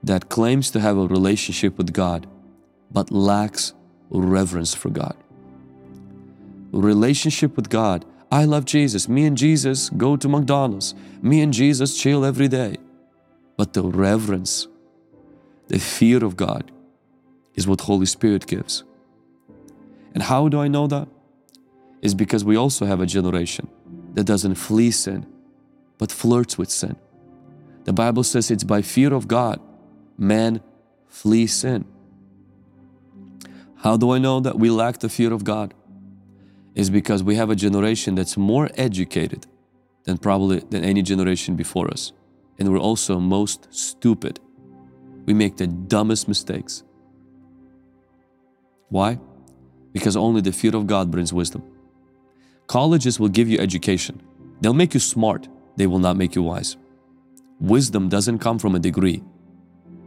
[0.03, 2.27] that claims to have a relationship with God
[2.91, 3.73] but lacks
[4.09, 5.15] reverence for God.
[6.71, 8.05] Relationship with God.
[8.31, 9.09] I love Jesus.
[9.09, 10.93] Me and Jesus go to McDonald's.
[11.21, 12.77] Me and Jesus chill every day.
[13.57, 14.67] But the reverence,
[15.67, 16.71] the fear of God
[17.55, 18.83] is what Holy Spirit gives.
[20.13, 21.07] And how do I know that?
[22.01, 23.69] Is because we also have a generation
[24.13, 25.25] that doesn't flee sin,
[26.01, 26.95] but flirts with sin.
[27.83, 29.59] The Bible says it's by fear of God
[30.17, 30.61] man
[31.07, 31.85] flee sin.
[33.83, 35.75] How do I know that we lack the fear of God?
[36.73, 39.45] Is because we have a generation that's more educated
[40.05, 42.13] than probably than any generation before us.
[42.57, 44.39] And we're also most stupid.
[45.27, 46.83] We make the dumbest mistakes.
[48.89, 49.19] Why?
[49.93, 51.61] Because only the fear of God brings wisdom.
[52.65, 54.19] Colleges will give you education.
[54.61, 55.47] They'll make you smart.
[55.75, 56.77] They will not make you wise.
[57.59, 59.23] Wisdom doesn't come from a degree.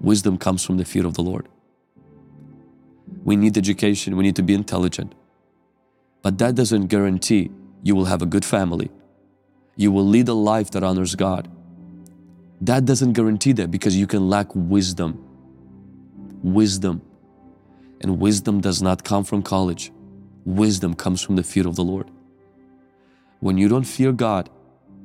[0.00, 1.48] Wisdom comes from the fear of the Lord.
[3.24, 5.14] We need education, we need to be intelligent.
[6.22, 7.50] But that doesn't guarantee
[7.82, 8.90] you will have a good family.
[9.76, 11.48] You will lead a life that honors God.
[12.60, 15.22] That doesn't guarantee that because you can lack wisdom.
[16.42, 17.02] Wisdom.
[18.00, 19.92] And wisdom does not come from college.
[20.44, 22.10] Wisdom comes from the fear of the Lord.
[23.40, 24.50] When you don't fear God,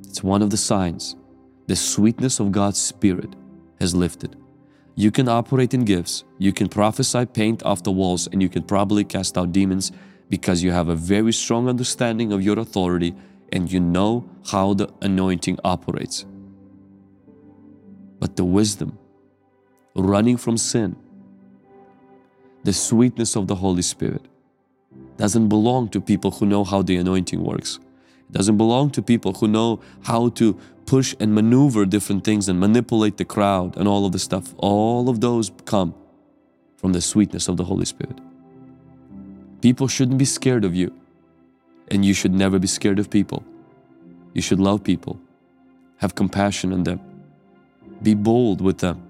[0.10, 1.16] it's one of the signs
[1.68, 3.36] the sweetness of God's Spirit
[3.80, 4.36] has lifted.
[4.96, 8.64] You can operate in gifts, you can prophesy paint off the walls, and you can
[8.64, 9.92] probably cast out demons
[10.28, 13.14] because you have a very strong understanding of your authority
[13.54, 16.26] and you know how the anointing operates.
[18.20, 18.98] But the wisdom,
[19.96, 20.96] running from sin,
[22.64, 24.26] the sweetness of the Holy Spirit
[25.18, 27.80] doesn't belong to people who know how the anointing works.
[28.30, 32.60] It doesn't belong to people who know how to push and maneuver different things and
[32.60, 35.94] manipulate the crowd and all of the stuff, all of those come
[36.78, 38.20] from the sweetness of the Holy Spirit.
[39.62, 40.94] People shouldn't be scared of you,
[41.90, 43.44] and you should never be scared of people.
[44.34, 45.20] You should love people,
[45.98, 47.02] have compassion on them,
[48.02, 49.02] be bold with them.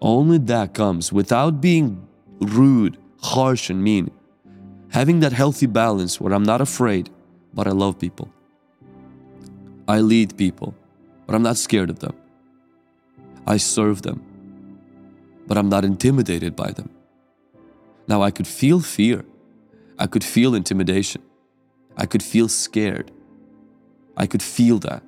[0.00, 2.06] Only that comes without being
[2.40, 4.10] rude, harsh, and mean.
[4.90, 7.10] Having that healthy balance where I'm not afraid,
[7.54, 8.30] but I love people.
[9.86, 10.74] I lead people,
[11.26, 12.14] but I'm not scared of them.
[13.46, 14.22] I serve them,
[15.46, 16.90] but I'm not intimidated by them.
[18.06, 19.24] Now, I could feel fear.
[19.98, 21.22] I could feel intimidation.
[21.96, 23.10] I could feel scared.
[24.16, 25.02] I could feel that,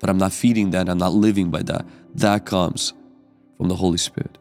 [0.00, 0.88] but I'm not feeding that.
[0.88, 1.86] I'm not living by that.
[2.14, 2.92] That comes
[3.56, 4.38] from the Holy Spirit.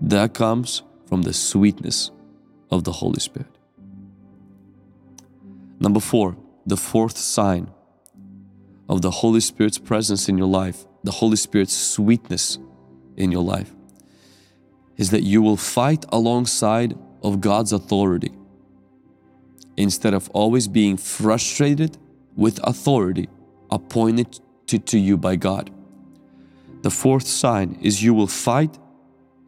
[0.00, 2.10] That comes from the sweetness
[2.70, 3.55] of the Holy Spirit.
[5.78, 7.70] Number four, the fourth sign
[8.88, 12.58] of the Holy Spirit's presence in your life, the Holy Spirit's sweetness
[13.16, 13.72] in your life,
[14.96, 18.32] is that you will fight alongside of God's authority
[19.76, 21.98] instead of always being frustrated
[22.34, 23.28] with authority
[23.70, 25.70] appointed to, to you by God.
[26.82, 28.78] The fourth sign is you will fight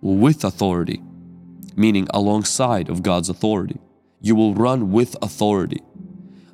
[0.00, 1.02] with authority,
[1.76, 3.78] meaning alongside of God's authority.
[4.20, 5.80] You will run with authority.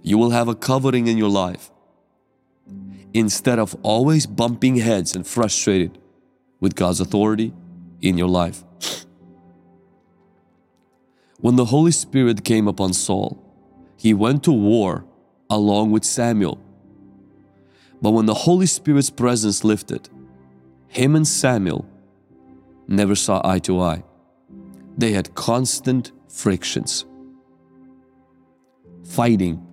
[0.06, 1.70] You will have a covering in your life
[3.14, 5.98] instead of always bumping heads and frustrated
[6.60, 7.54] with God's authority
[8.02, 8.64] in your life.
[11.40, 13.42] When the Holy Spirit came upon Saul,
[13.96, 15.06] he went to war
[15.48, 16.58] along with Samuel.
[18.02, 20.10] But when the Holy Spirit's presence lifted,
[20.88, 21.86] him and Samuel
[22.86, 24.04] never saw eye to eye.
[24.98, 27.06] They had constant frictions,
[29.04, 29.66] fighting,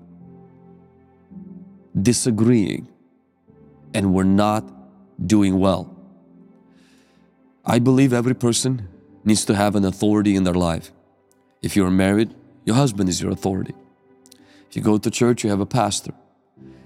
[1.99, 2.87] disagreeing,
[3.93, 4.63] and we're not
[5.25, 5.95] doing well.
[7.65, 8.87] I believe every person
[9.23, 10.91] needs to have an authority in their life.
[11.61, 12.33] If you're married,
[12.65, 13.75] your husband is your authority.
[14.69, 16.13] If you go to church, you have a pastor.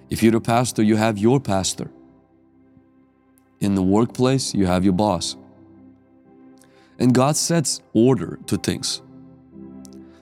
[0.10, 1.90] If you're a pastor, you have your pastor.
[3.60, 5.36] In the workplace, you have your boss.
[7.00, 9.02] And God sets order to things.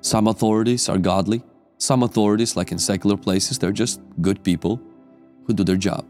[0.02, 1.44] Some authorities are godly.
[1.84, 4.80] Some authorities, like in secular places, they're just good people
[5.44, 6.06] who do their job.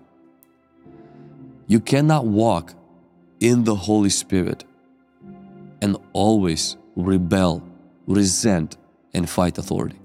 [1.66, 2.76] You cannot walk
[3.40, 4.66] in the Holy Spirit
[5.82, 7.64] and always rebel,
[8.06, 8.78] resent,
[9.16, 9.98] and fight authority.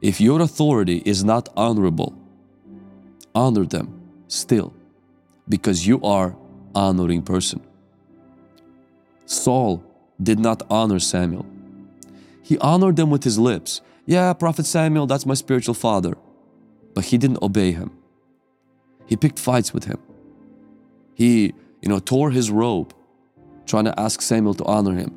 [0.00, 2.14] If your authority is not honorable,
[3.34, 4.72] honor them still
[5.48, 6.36] because you are
[6.72, 7.60] honoring person.
[9.26, 9.82] Saul
[10.22, 11.46] did not honor Samuel.
[12.44, 13.80] He honored them with his lips.
[14.04, 16.14] Yeah, Prophet Samuel, that's my spiritual father.
[16.92, 17.90] But he didn't obey him.
[19.06, 19.98] He picked fights with him.
[21.14, 22.94] He, you know, tore his robe
[23.64, 25.10] trying to ask Samuel to honor him.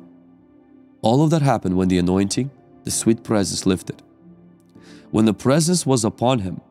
[1.02, 2.50] All of that happened when the anointing,
[2.84, 4.02] the sweet presence lifted.
[5.10, 6.62] When the presence was upon him,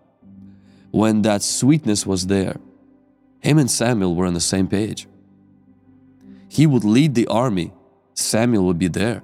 [0.90, 2.58] when that sweetness was there,
[3.42, 5.08] him and Samuel were on the same page.
[6.50, 7.74] He would lead the army,
[8.16, 9.22] Samuel would be there,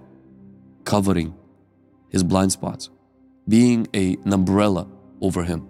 [0.85, 1.33] covering
[2.09, 2.89] his blind spots,
[3.47, 4.87] being a, an umbrella
[5.21, 5.67] over him.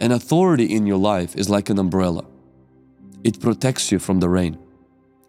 [0.00, 2.24] An authority in your life is like an umbrella.
[3.22, 4.58] It protects you from the rain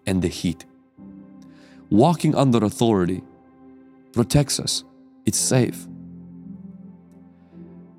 [0.05, 0.65] and the heat.
[1.89, 3.21] Walking under authority
[4.13, 4.83] protects us.
[5.25, 5.87] It's safe.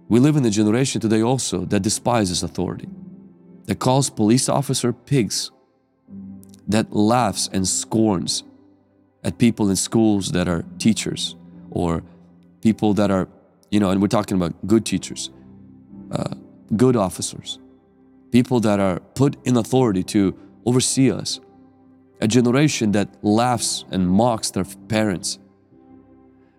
[0.08, 2.88] We live in a generation today also that despises authority,
[3.66, 5.50] that calls police officer pigs,
[6.68, 8.44] that laughs and scorns
[9.24, 11.36] at people in schools that are teachers
[11.70, 12.02] or
[12.60, 13.28] people that are,
[13.70, 15.30] you know, and we're talking about good teachers,
[16.10, 16.34] uh,
[16.76, 17.58] good officers,
[18.30, 21.40] people that are put in authority to oversee us,
[22.20, 25.38] a generation that laughs and mocks their parents,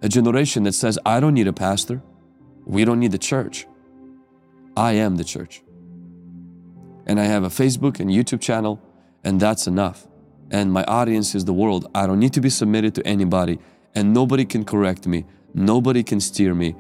[0.02, 2.02] a generation that says, I don't need a pastor,
[2.66, 3.68] we don't need the church.
[4.76, 5.62] I am the church.
[7.06, 8.82] And I have a Facebook and YouTube channel,
[9.24, 10.08] and that's enough.
[10.54, 11.90] And my audience is the world.
[11.96, 13.58] I don't need to be submitted to anybody,
[13.96, 16.76] and nobody can correct me, nobody can steer me.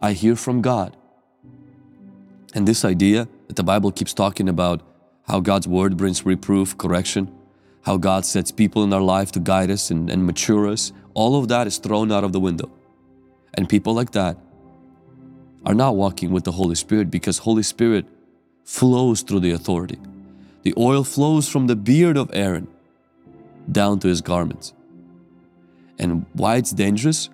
[0.00, 0.96] I hear from God.
[2.54, 4.80] And this idea that the Bible keeps talking about
[5.24, 7.30] how God's word brings reproof, correction,
[7.82, 11.38] how God sets people in our life to guide us and, and mature us, all
[11.38, 12.70] of that is thrown out of the window.
[13.52, 14.38] And people like that
[15.66, 18.06] are not walking with the Holy Spirit because Holy Spirit
[18.64, 19.98] flows through the authority.
[20.62, 22.66] The oil flows from the beard of Aaron
[23.72, 24.74] down to his garments.
[25.98, 27.30] And why it's dangerous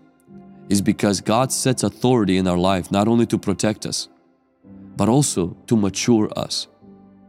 [0.68, 4.08] is because God sets authority in our life not only to protect us,
[4.96, 6.66] but also to mature us.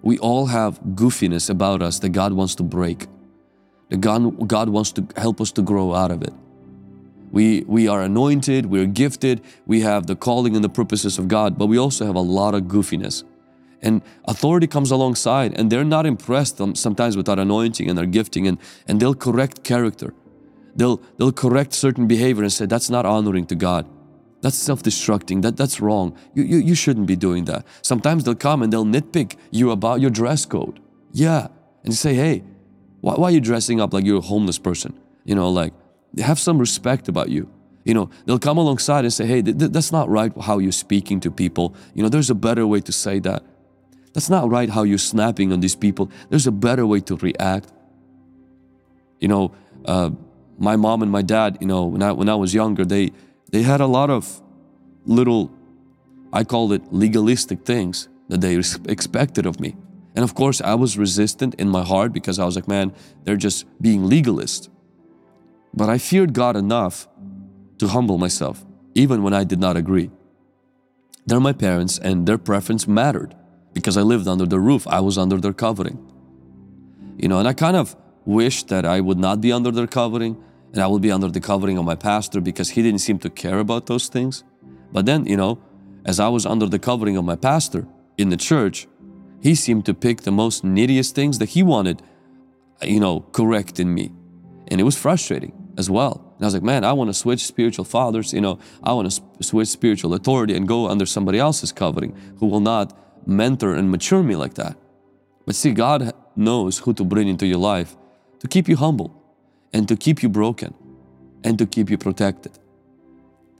[0.01, 3.07] We all have goofiness about us that God wants to break.
[3.89, 6.33] That God, God wants to help us to grow out of it.
[7.31, 11.57] We, we are anointed, we're gifted, we have the calling and the purposes of God,
[11.57, 13.23] but we also have a lot of goofiness.
[13.81, 18.47] And authority comes alongside, and they're not impressed sometimes with our anointing and our gifting,
[18.47, 18.57] and,
[18.87, 20.13] and they'll correct character.
[20.75, 23.87] They'll, they'll correct certain behavior and say, that's not honoring to God.
[24.41, 25.41] That's self-destructing.
[25.41, 26.15] That, that's wrong.
[26.35, 27.65] You, you, you shouldn't be doing that.
[27.81, 30.79] Sometimes they'll come and they'll nitpick you about your dress code.
[31.11, 31.47] Yeah.
[31.83, 32.43] And say, hey,
[33.01, 34.99] why, why are you dressing up like you're a homeless person?
[35.25, 35.73] You know, like,
[36.19, 37.49] have some respect about you.
[37.83, 41.19] You know, they'll come alongside and say, hey, th- that's not right how you're speaking
[41.21, 41.73] to people.
[41.95, 43.43] You know, there's a better way to say that.
[44.17, 46.09] That's not right how you're snapping on these people.
[46.31, 47.71] There's a better way to react.
[49.19, 49.51] You know,
[49.85, 50.09] uh,
[50.57, 53.11] my mom and my dad, you know, when I, when I was younger, they,
[53.51, 54.41] they had a lot of
[55.05, 55.51] little,
[56.33, 58.55] I call it legalistic things that they
[58.89, 59.75] expected of me.
[60.15, 62.93] And of course, I was resistant in my heart because I was like, man,
[63.23, 64.71] they're just being legalist.
[65.75, 67.07] But I feared God enough
[67.77, 68.65] to humble myself,
[68.95, 70.09] even when I did not agree.
[71.27, 73.35] They're my parents, and their preference mattered
[73.77, 75.97] because I lived under their roof, I was under their covering.
[77.17, 80.35] You know, and I kind of wish that I would not be under their covering
[80.73, 83.29] and I would be under the covering of my pastor because he didn't seem to
[83.29, 84.43] care about those things.
[84.91, 85.59] But then, you know,
[86.05, 88.87] as I was under the covering of my pastor in the church,
[89.41, 92.01] he seemed to pick the most neediest things that he wanted,
[92.81, 94.11] you know, correct in me.
[94.69, 96.33] And it was frustrating as well.
[96.35, 99.11] And I was like, man, I want to switch spiritual fathers, you know, I want
[99.11, 102.97] to switch spiritual authority and go under somebody else's covering who will not
[103.27, 104.77] mentor and mature me like that.
[105.45, 107.95] But see, God knows who to bring into your life
[108.39, 109.11] to keep you humble
[109.73, 110.73] and to keep you broken
[111.43, 112.57] and to keep you protected.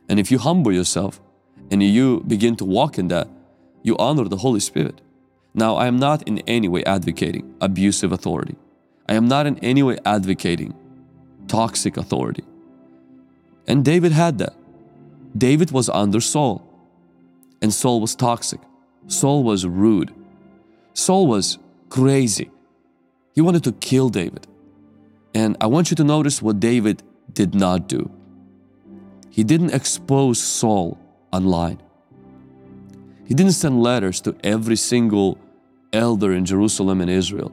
[0.10, 1.20] And if you humble yourself
[1.70, 3.28] and you begin to walk in that,
[3.84, 5.02] you honor the Holy Spirit.
[5.54, 8.56] Now, I am not in any way advocating abusive authority.
[9.10, 10.74] I am not in any way advocating
[11.48, 12.44] toxic authority.
[13.68, 14.54] And David had that.
[15.38, 16.64] David was under Saul,
[17.62, 18.60] and Saul was toxic.
[19.08, 20.14] Saul was rude.
[20.94, 21.58] Saul was
[21.90, 22.52] crazy.
[23.34, 24.48] He wanted to kill David.
[25.34, 28.10] And I want you to notice what David did not do.
[29.30, 30.98] He didn't expose Saul
[31.32, 31.82] online.
[33.28, 35.38] He didn't send letters to every single
[35.94, 37.52] elder in Jerusalem and Israel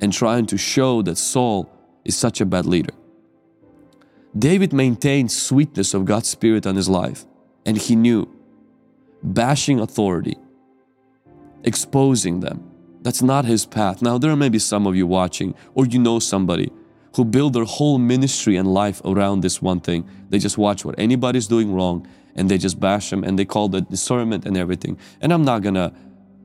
[0.00, 1.70] and trying to show that Saul
[2.04, 2.92] is such a bad leader.
[4.38, 7.24] David maintained sweetness of God's Spirit on his life,
[7.64, 8.28] and he knew
[9.22, 10.36] bashing authority,
[11.66, 12.70] exposing them,
[13.02, 14.00] that's not his path.
[14.00, 16.72] Now, there may be some of you watching, or you know somebody
[17.16, 20.08] who build their whole ministry and life around this one thing.
[20.28, 23.68] They just watch what anybody's doing wrong and they just bash them and they call
[23.68, 24.98] the discernment and everything.
[25.20, 25.94] And I'm not gonna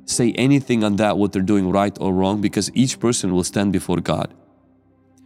[0.05, 3.73] say anything on that, what they're doing right or wrong, because each person will stand
[3.73, 4.33] before God.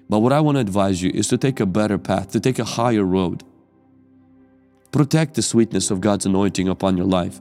[0.09, 2.59] But what I want to advise you is to take a better path, to take
[2.59, 3.43] a higher road.
[4.91, 7.39] Protect the sweetness of God's anointing upon your life.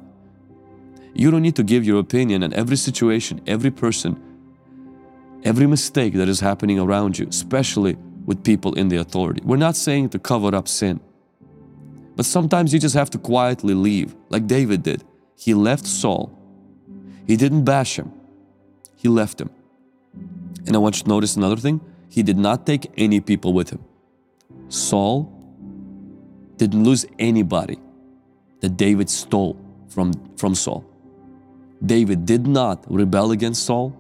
[1.15, 4.21] You don't need to give your opinion on every situation, every person,
[5.45, 7.97] every mistake that is happening around you, especially
[8.27, 9.41] with people in the authority.
[9.45, 11.01] We're not saying to cover up sin,
[12.17, 15.05] but sometimes you just have to quietly leave, like David did.
[15.37, 16.37] He left Saul.
[17.27, 18.13] He didn't bash him,
[18.97, 19.51] he left him.
[20.67, 23.71] And I want you to notice another thing he did not take any people with
[23.71, 23.85] him.
[24.69, 25.31] Saul
[26.57, 27.79] didn't lose anybody
[28.61, 29.57] that David stole
[29.89, 30.85] from, from Saul.
[31.85, 33.95] David did not rebel against Saul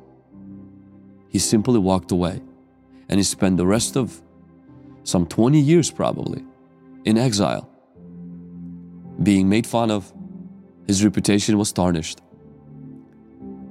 [1.35, 2.41] he simply walked away
[3.09, 4.23] and he spent the rest of
[5.03, 6.45] some 20 years probably
[7.05, 7.69] in exile,
[9.21, 10.13] being made fun of.
[10.87, 12.21] His reputation was tarnished.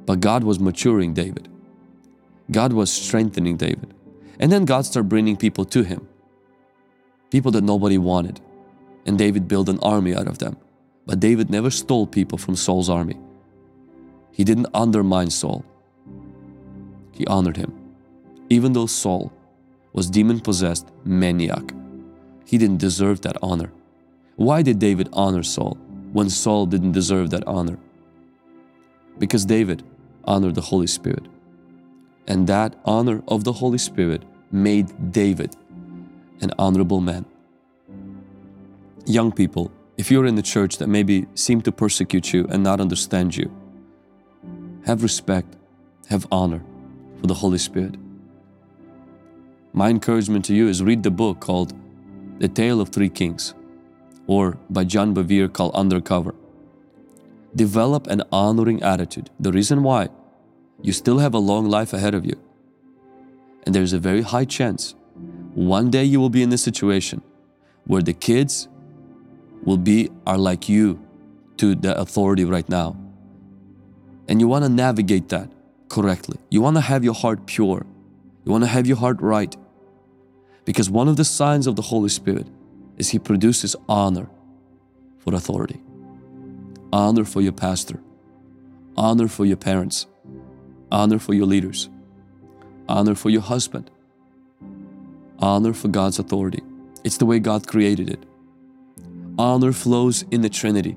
[0.05, 1.47] But God was maturing David.
[2.51, 3.93] God was strengthening David.
[4.39, 6.05] And then God started bringing people to him,
[7.30, 8.41] people that nobody wanted.
[9.05, 10.57] And David built an army out of them.
[11.05, 13.18] But David never stole people from Saul's army.
[14.34, 15.64] He didn't undermine Saul
[17.14, 17.72] he honored him.
[18.50, 19.32] Even though Saul
[19.94, 21.74] was demon possessed maniac,
[22.46, 23.72] he didn't deserve that honor.
[24.36, 25.78] Why did David honor Saul
[26.12, 27.78] when Saul didn't deserve that honor?
[29.20, 29.84] Because David
[30.26, 31.28] honored the Holy Spirit.
[32.28, 35.56] And that honor of the Holy Spirit made David
[36.42, 37.26] an honorable man.
[39.06, 42.82] Young people, if you're in the church that maybe seem to persecute you and not
[42.82, 43.52] understand you,
[44.86, 45.56] have respect,
[46.10, 46.64] have honor,
[47.20, 47.96] for the Holy Spirit.
[49.72, 51.74] My encouragement to you is read the book called
[52.40, 53.54] The Tale of Three Kings,
[54.28, 56.36] or by John Bevere called Undercover.
[57.56, 59.30] Develop an honoring attitude.
[59.40, 60.10] The reason why,
[60.82, 62.40] you still have a long life ahead of you.
[63.66, 64.96] And there's a very high chance
[65.54, 67.22] one day you will be in this situation
[67.86, 68.68] where the kids
[69.64, 71.00] will be are like you
[71.58, 72.98] to the authority right now.
[74.28, 75.49] And you want to navigate that
[75.89, 76.38] correctly.
[76.49, 77.86] You want to have your heart pure.
[78.45, 79.55] You want to have your heart right.
[80.65, 82.47] Because one of the signs of the Holy Spirit
[82.97, 84.30] is He produces honor
[85.19, 85.82] for authority,
[86.91, 87.99] honor for your pastor,
[88.95, 90.07] honor for your parents,
[90.91, 91.89] honor for your leaders,
[92.88, 93.89] honor for your husband,
[95.39, 96.61] honor for God's authority.
[97.03, 98.24] It's the way God created it.
[99.38, 100.95] Honor flows in the Trinity.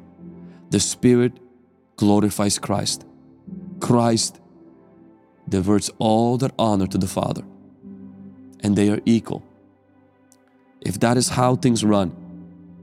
[0.70, 1.32] The Spirit
[1.96, 3.04] glorifies Christ.
[3.86, 4.40] Christ
[5.48, 7.44] diverts all their honor to the Father,
[8.60, 9.44] and they are equal.
[10.80, 12.10] If that is how things run,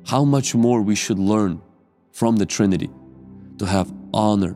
[0.08, 1.62] how much more we should learn
[2.14, 2.90] from the Trinity
[3.58, 4.56] to have honor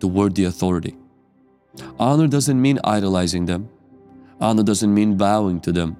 [0.00, 0.96] toward the authority.
[1.96, 3.68] Honor doesn't mean idolizing them.
[4.40, 5.96] Honor doesn't mean bowing to them.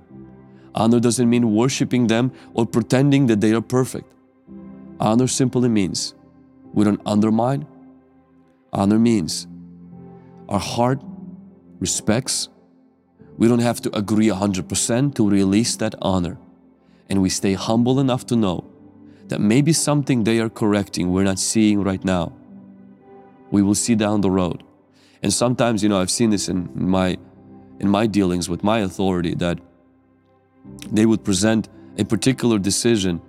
[0.74, 4.12] Honor doesn't mean worshiping them or pretending that they are perfect.
[4.98, 6.14] Honor simply means
[6.72, 7.64] we don't undermine.
[8.72, 9.47] Honor means
[10.48, 11.02] our heart
[11.78, 12.48] respects.
[13.36, 16.38] We don't have to agree 100% to release that honor.
[17.08, 18.64] And we stay humble enough to know
[19.28, 22.32] that maybe something they are correcting we're not seeing right now.
[23.50, 24.62] We will see down the road.
[25.22, 27.18] And sometimes, you know, I've seen this in my
[27.80, 29.58] in my dealings with my authority that
[30.90, 33.20] they would present a particular decision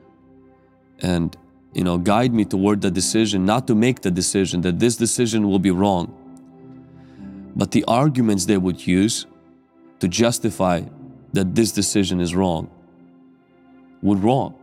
[1.02, 1.38] and
[1.74, 5.48] you know guide me toward the decision not to make the decision that this decision
[5.48, 6.19] will be wrong
[7.56, 9.26] but the arguments they would use
[10.00, 10.82] to justify
[11.34, 12.70] that this decision is wrong
[14.02, 14.56] would wrong.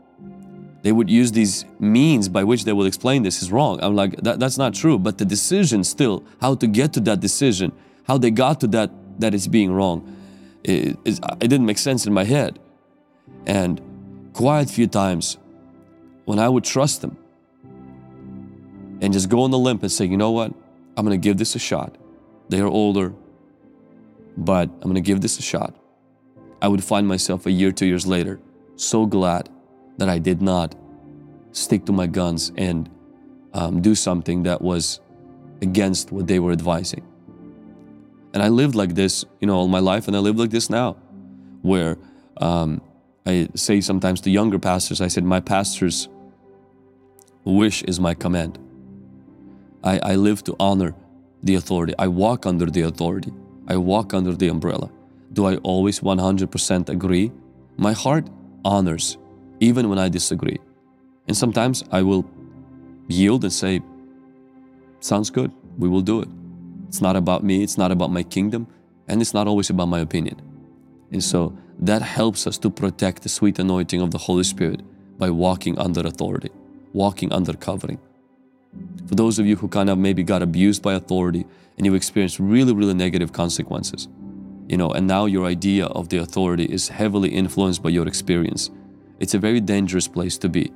[0.83, 3.81] They would use these means by which they would explain this is wrong.
[3.83, 4.99] I'm like that, that's not true.
[4.99, 7.73] But the decision still how to get to that decision
[8.05, 10.17] how they got to that that it's being wrong
[10.67, 12.59] it, it, it didn't make sense in my head.
[13.47, 13.81] And
[14.33, 15.39] quite a few times
[16.25, 17.17] when I would trust them
[19.01, 20.53] and just go on the limp and say, you know what,
[20.97, 21.97] I'm gonna give this a shot.
[22.49, 23.13] They are older,
[24.37, 25.75] but I'm gonna give this a shot.
[26.63, 28.41] I would find myself a year, two years later,
[28.77, 29.49] so glad
[29.99, 30.75] that I did not
[31.53, 32.89] stick to my guns and
[33.53, 35.01] um, do something that was
[35.63, 37.03] against what they were advising.
[38.35, 40.69] And I lived like this, you know, all my life, and I live like this
[40.69, 40.97] now,
[41.63, 41.97] where
[42.37, 42.83] um,
[43.25, 46.09] I say sometimes to younger pastors, I said, my pastor's
[47.45, 48.59] wish is my command.
[49.83, 50.95] I, I live to honor
[51.43, 51.95] the authority.
[51.99, 53.33] I walk under the authority.
[53.69, 54.91] I walk under the umbrella.
[55.33, 57.33] Do I always 100% agree?
[57.77, 58.29] My heart
[58.65, 59.19] honors,
[59.61, 60.59] even when I disagree.
[61.29, 62.25] And sometimes I will
[63.09, 63.81] yield and say,
[65.01, 66.29] Sounds good, we will do it.
[66.89, 68.67] It's not about me, it's not about my kingdom,
[69.09, 70.41] and it's not always about my opinion.
[71.13, 74.83] And so that helps us to protect the sweet anointing of the Holy Spirit
[75.19, 76.51] by walking under authority,
[76.93, 77.99] walking under covering.
[79.09, 81.47] For those of you who kind of maybe got abused by authority
[81.77, 84.09] and you experienced really, really negative consequences,
[84.69, 88.71] you know, and now your idea of the authority is heavily influenced by your experience,
[89.21, 90.73] it's a very dangerous place to be,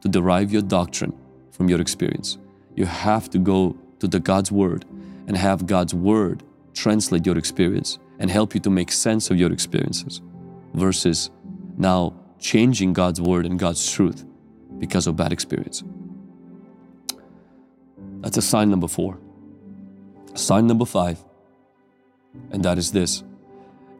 [0.00, 1.12] to derive your doctrine
[1.50, 2.38] from your experience.
[2.74, 4.84] You have to go to the God's Word
[5.26, 6.42] and have God's Word
[6.74, 10.20] translate your experience and help you to make sense of your experiences
[10.74, 11.30] versus
[11.76, 14.24] now changing God's Word and God's truth
[14.78, 15.82] because of bad experience.
[18.26, 19.20] That's a sign number four.
[20.34, 21.22] Sign number five,
[22.50, 23.22] and that is this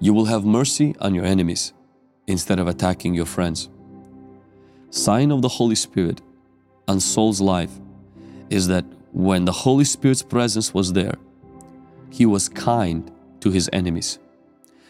[0.01, 1.73] you will have mercy on your enemies
[2.27, 3.69] instead of attacking your friends.
[4.91, 6.23] Sign of the Holy Spirit
[6.89, 7.71] on Saul's life
[8.51, 11.15] is that when the Holy Spirit's presence was there,
[12.11, 13.09] he was kind
[13.43, 14.19] to his enemies.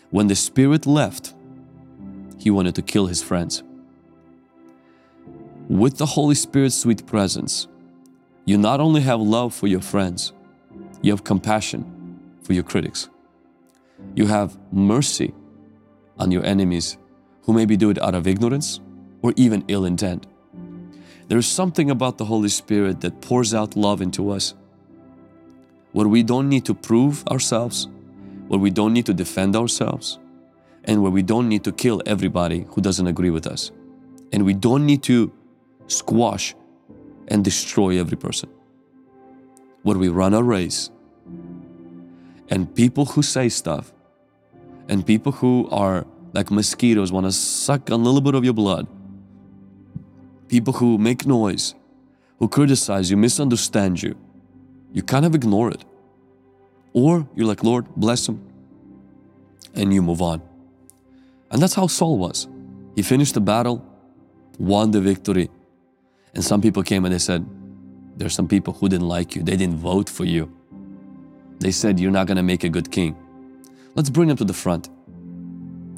[0.09, 1.35] When the Spirit left,
[2.39, 3.63] he wanted to kill his friends.
[5.69, 7.69] With the Holy Spirit's sweet presence,
[8.47, 10.33] you not only have love for your friends,
[11.03, 11.85] you have compassion
[12.43, 13.09] for your critics.
[14.15, 15.35] You have mercy
[16.17, 16.97] on your enemies
[17.43, 18.81] who maybe do it out of ignorance
[19.21, 20.29] or even ill intent.
[21.27, 24.55] There is something about the Holy Spirit that pours out love into us
[25.91, 27.89] where we don't need to prove ourselves,
[28.47, 30.21] where we don't need to defend ourselves,
[30.85, 33.73] and where we don't need to kill everybody who doesn't agree with us.
[34.33, 35.33] And we don't need to
[35.89, 36.55] squash
[37.29, 38.49] and destroy every person.
[39.83, 40.91] Where we run a race,
[42.49, 43.93] and people who say stuff,
[44.89, 48.87] and people who are like mosquitoes want to suck a little bit of your blood,
[50.49, 51.75] people who make noise,
[52.39, 54.17] who criticize you, misunderstand you,
[54.93, 55.85] you kind of ignore it.
[56.93, 58.41] Or you're like, Lord, bless him,
[59.75, 60.43] and you move on.
[61.51, 62.49] And that's how Saul was.
[62.95, 63.85] He finished the battle,
[64.59, 65.51] won the victory.
[66.37, 67.47] And some people came and they said,
[68.19, 69.43] There's some people who didn't like you.
[69.43, 70.55] They didn't vote for you.
[71.61, 73.17] They said, You're not going to make a good king.
[73.95, 74.91] Let's bring him to the front,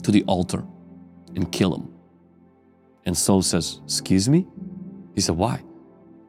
[0.05, 0.65] to the altar,
[1.35, 1.89] and kill him.
[3.05, 4.47] And Saul says, Excuse me?
[5.17, 5.61] He said, Why?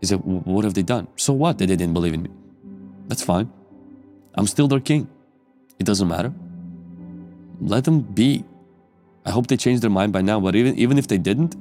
[0.01, 1.07] He said, What have they done?
[1.15, 2.31] So what they didn't believe in me?
[3.07, 3.53] That's fine.
[4.33, 5.07] I'm still their king.
[5.77, 6.33] It doesn't matter.
[7.61, 8.43] Let them be.
[9.23, 11.55] I hope they changed their mind by now, but even, even if they didn't,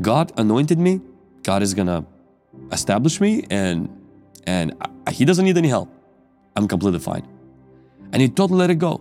[0.00, 1.02] God anointed me.
[1.42, 2.04] God is gonna
[2.72, 3.88] establish me, and
[4.46, 4.74] and
[5.06, 5.88] I, He doesn't need any help.
[6.56, 7.26] I'm completely fine.
[8.12, 9.00] And he totally let it go.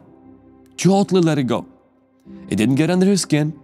[0.77, 1.65] Totally let it go.
[2.47, 3.59] It didn't get under his skin.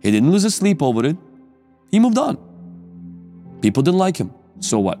[0.00, 1.16] He didn't lose his sleep over it.
[1.90, 2.38] He moved on.
[3.62, 4.32] People didn't like him.
[4.60, 5.00] So what?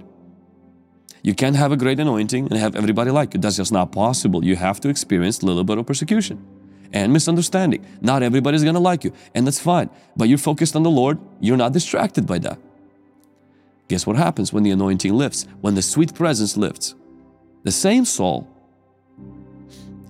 [1.22, 3.40] You can't have a great anointing and have everybody like you.
[3.40, 4.44] That's just not possible.
[4.44, 6.44] You have to experience a little bit of persecution
[6.92, 7.84] and misunderstanding.
[8.00, 9.90] Not everybody's gonna like you, and that's fine.
[10.16, 12.58] But you're focused on the Lord, you're not distracted by that.
[13.94, 15.46] Guess what happens when the anointing lifts?
[15.60, 16.96] When the sweet presence lifts?
[17.62, 18.44] The same Saul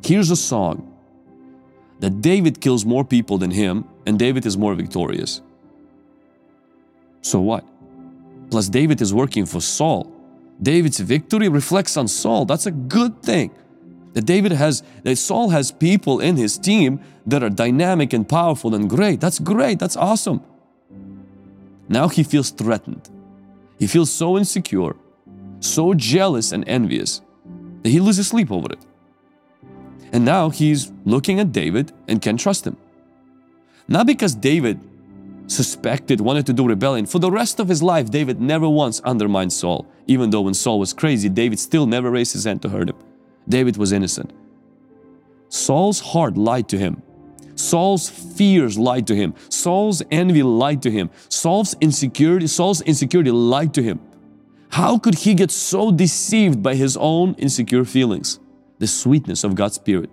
[0.02, 0.90] hears a song
[2.00, 5.42] that David kills more people than him, and David is more victorious.
[7.20, 7.62] So what?
[8.50, 10.10] Plus, David is working for Saul.
[10.62, 12.46] David's victory reflects on Saul.
[12.46, 13.50] That's a good thing.
[14.14, 18.74] That David has, that Saul has people in his team that are dynamic and powerful
[18.74, 19.20] and great.
[19.20, 19.78] That's great.
[19.78, 20.42] That's awesome.
[21.86, 23.10] Now he feels threatened.
[23.78, 24.96] He feels so insecure,
[25.60, 27.20] so jealous and envious
[27.82, 28.78] that he loses sleep over it.
[30.12, 32.76] And now he's looking at David and can't trust him.
[33.88, 34.80] Not because David
[35.46, 37.06] suspected, wanted to do rebellion.
[37.06, 39.86] For the rest of his life, David never once undermined Saul.
[40.06, 42.96] Even though when Saul was crazy, David still never raised his hand to hurt him.
[43.48, 44.32] David was innocent.
[45.48, 47.02] Saul's heart lied to him.
[47.56, 49.34] Saul's fears lied to him.
[49.48, 51.10] Saul's envy lied to him.
[51.28, 54.00] Saul's insecurity, Saul's insecurity lied to him.
[54.70, 58.40] How could he get so deceived by his own insecure feelings?
[58.78, 60.12] The sweetness of God's Spirit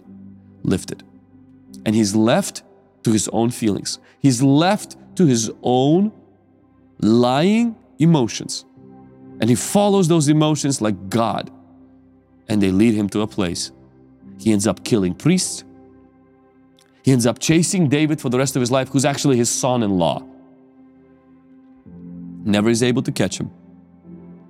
[0.63, 1.03] lifted.
[1.85, 2.63] And he's left
[3.03, 3.99] to his own feelings.
[4.19, 6.11] He's left to his own
[6.99, 8.65] lying emotions.
[9.39, 11.51] And he follows those emotions like God.
[12.47, 13.71] And they lead him to a place.
[14.39, 15.63] He ends up killing priests.
[17.03, 19.83] He ends up chasing David for the rest of his life, who's actually his son
[19.83, 20.23] in law.
[22.43, 23.51] Never is able to catch him.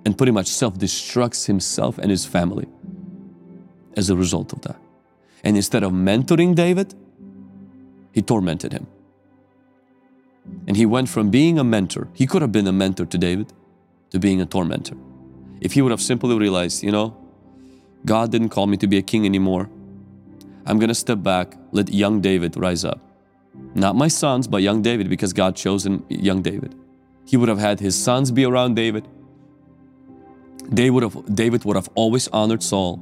[0.05, 2.67] And pretty much self destructs himself and his family
[3.95, 4.77] as a result of that.
[5.43, 6.93] And instead of mentoring David,
[8.11, 8.87] he tormented him.
[10.67, 13.53] And he went from being a mentor, he could have been a mentor to David,
[14.09, 14.95] to being a tormentor.
[15.61, 17.15] If he would have simply realized, you know,
[18.05, 19.69] God didn't call me to be a king anymore.
[20.65, 22.99] I'm gonna step back, let young David rise up.
[23.75, 26.75] Not my sons, but young David, because God chosen young David.
[27.25, 29.07] He would have had his sons be around David.
[30.69, 32.99] They would have, David would have always honored Saul,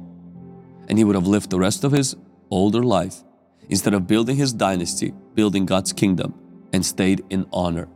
[0.88, 2.16] and he would have lived the rest of his
[2.50, 3.22] older life
[3.68, 6.34] instead of building his dynasty, building God's kingdom,
[6.72, 7.88] and stayed in honor.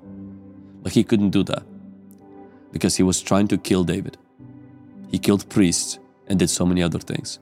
[0.82, 1.64] But he couldn't do that
[2.72, 4.16] because he was trying to kill David.
[5.10, 7.38] He killed priests and did so many other things.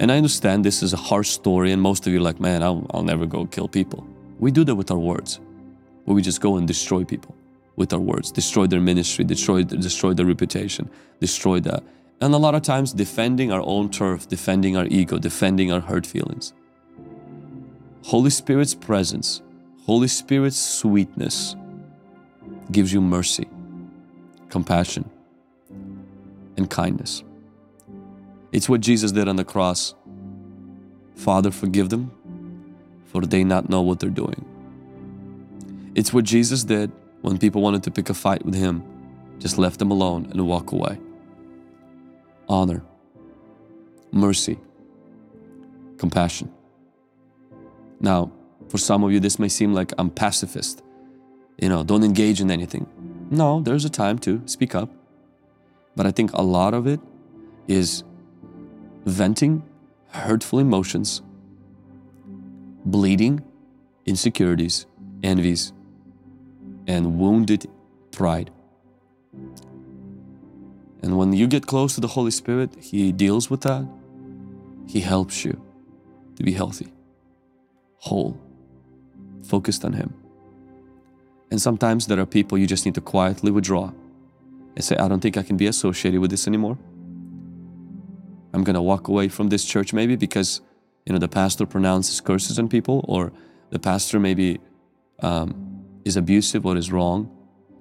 [0.00, 2.62] And I understand this is a harsh story, and most of you are like, man,
[2.62, 4.06] I'll, I'll never go kill people.
[4.38, 5.40] We do that with our words,
[6.06, 7.36] where we just go and destroy people
[7.76, 10.88] with our words, destroy their ministry, destroy, destroy their reputation,
[11.20, 11.82] destroy that.
[12.22, 16.06] And a lot of times, defending our own turf, defending our ego, defending our hurt
[16.06, 16.54] feelings.
[18.04, 19.42] Holy Spirit's presence,
[19.84, 21.56] Holy Spirit's sweetness
[22.72, 23.48] gives you mercy,
[24.48, 25.10] compassion,
[26.56, 27.22] and kindness.
[28.52, 29.94] It's what Jesus did on the cross.
[31.14, 32.10] Father, forgive them,
[33.06, 34.44] for they not know what they're doing.
[35.94, 36.90] It's what Jesus did
[37.20, 38.82] when people wanted to pick a fight with him,
[39.38, 40.98] just left them alone and walk away.
[42.48, 42.82] Honor,
[44.10, 44.58] mercy,
[45.98, 46.50] compassion.
[48.00, 48.32] Now,
[48.68, 50.82] for some of you, this may seem like I'm pacifist.
[51.58, 52.86] You know, don't engage in anything.
[53.30, 54.90] No, there's a time to speak up.
[55.94, 57.00] But I think a lot of it
[57.68, 58.04] is
[59.04, 59.62] venting
[60.08, 61.22] hurtful emotions,
[62.84, 63.42] bleeding
[64.06, 64.86] insecurities,
[65.22, 65.72] envies,
[66.86, 67.66] and wounded
[68.10, 68.50] pride.
[71.02, 73.86] And when you get close to the Holy Spirit, He deals with that.
[74.86, 75.60] He helps you
[76.36, 76.92] to be healthy
[78.00, 78.40] whole,
[79.44, 80.14] focused on Him.
[81.50, 83.92] And sometimes there are people you just need to quietly withdraw
[84.74, 86.78] and say, I don't think I can be associated with this anymore.
[88.52, 90.60] I'm going to walk away from this church maybe because
[91.06, 93.32] you know the pastor pronounces curses on people or
[93.70, 94.60] the pastor maybe
[95.20, 97.30] um, is abusive or is wrong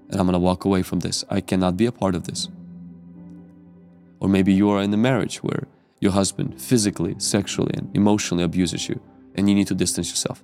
[0.09, 1.23] and I'm going to walk away from this.
[1.29, 2.49] I cannot be a part of this.
[4.19, 5.67] Or maybe you are in a marriage where
[5.99, 8.99] your husband physically, sexually, and emotionally abuses you
[9.35, 10.43] and you need to distance yourself.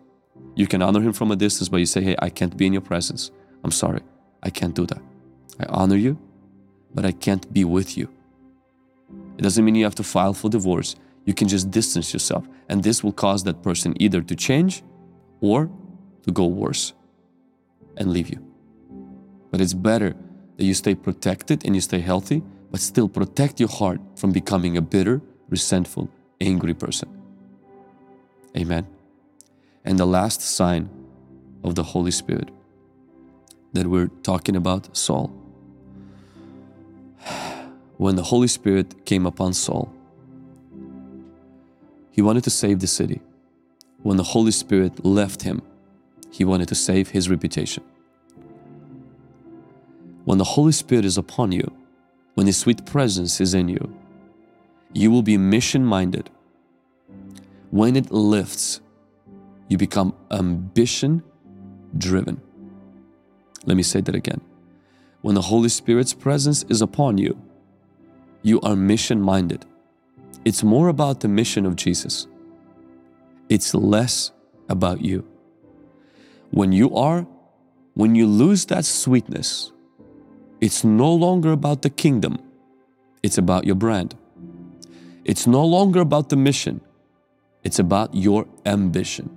[0.56, 2.74] You can honor him from a distance, but you say, hey, I can't be in
[2.74, 3.32] your presence.
[3.64, 4.02] I'm sorry.
[4.44, 5.02] I can't do that.
[5.60, 6.18] I honor you,
[6.94, 8.10] but I can't be with you.
[9.38, 10.96] It doesn't mean you have to file for divorce.
[11.26, 12.48] You can just distance yourself.
[12.70, 14.84] And this will cause that person either to change
[15.42, 15.70] or
[16.24, 16.94] to go worse
[17.98, 18.40] and leave you.
[19.52, 20.16] But it's better
[20.58, 24.78] that you stay protected and you stay healthy, but still protect your heart from becoming
[24.78, 26.10] a bitter, resentful,
[26.42, 27.10] angry person.
[28.58, 28.88] Amen.
[29.84, 30.90] And the last sign
[31.64, 32.50] of the Holy Spirit
[33.74, 35.45] that we're talking about, Saul.
[37.98, 39.92] When the Holy Spirit came upon Saul.
[42.12, 43.22] He wanted to save the city.
[44.04, 45.62] When the Holy Spirit left him,
[46.32, 47.84] he wanted to save his reputation.
[50.26, 51.72] When the Holy Spirit is upon you,
[52.34, 53.96] when His sweet presence is in you,
[54.94, 56.30] you will be mission minded.
[57.72, 58.82] When it lifts,
[59.70, 61.24] you become ambition
[61.98, 62.42] driven.
[63.66, 64.42] Let me say that again.
[65.22, 67.40] When the Holy Spirit's presence is upon you,
[68.46, 69.66] you are mission minded.
[70.46, 72.28] It's more about the mission of Jesus,
[73.50, 74.32] it's less
[74.70, 75.26] about you.
[76.52, 77.26] When you are,
[77.96, 79.72] when you lose that sweetness,
[80.62, 82.38] it's no longer about the kingdom,
[83.24, 84.16] it's about your brand.
[85.24, 86.82] It's no longer about the mission,
[87.64, 89.36] it's about your ambition.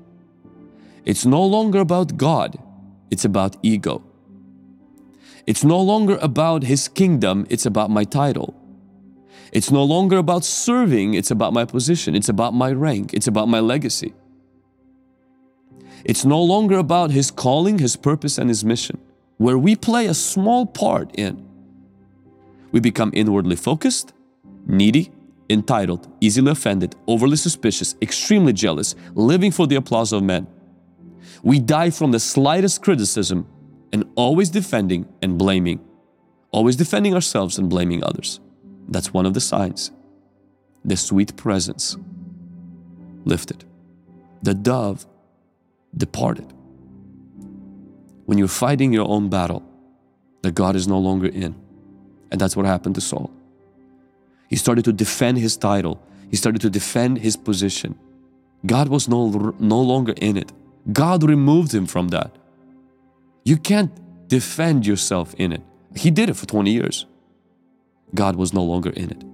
[1.07, 2.59] It's no longer about God,
[3.11, 4.05] it's about ego.
[5.47, 8.58] It's no longer about His kingdom, it's about my title.
[9.53, 13.49] It's no longer about serving, it's about my position, it's about my rank, it's about
[13.49, 14.15] my legacy.
[16.05, 18.99] It's no longer about His calling, His purpose, and His mission,
[19.39, 21.47] where we play a small part in.
[22.73, 24.13] We become inwardly focused,
[24.67, 25.11] needy,
[25.51, 30.47] entitled, easily offended, overly suspicious, extremely jealous, living for the applause of men.
[31.43, 33.47] We die from the slightest criticism
[33.93, 35.81] and always defending and blaming,
[36.51, 38.41] always defending ourselves and blaming others.
[38.89, 39.91] That's one of the signs.
[40.85, 41.97] The sweet presence
[43.25, 43.65] lifted,
[44.43, 45.07] the dove
[45.97, 46.53] departed.
[48.25, 49.63] When you're fighting your own battle,
[50.43, 51.55] that God is no longer in.
[52.31, 53.31] And that's what happened to Saul.
[54.49, 57.99] He started to defend his title, he started to defend his position.
[58.67, 60.53] God was no, no longer in it.
[60.93, 62.35] God removed him from that.
[63.45, 63.93] You can't
[64.29, 65.63] defend yourself in it.
[65.95, 67.07] He did it for 20 years.
[68.15, 69.25] God was no longer in it.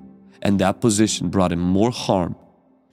[0.43, 2.37] And that position brought him more harm.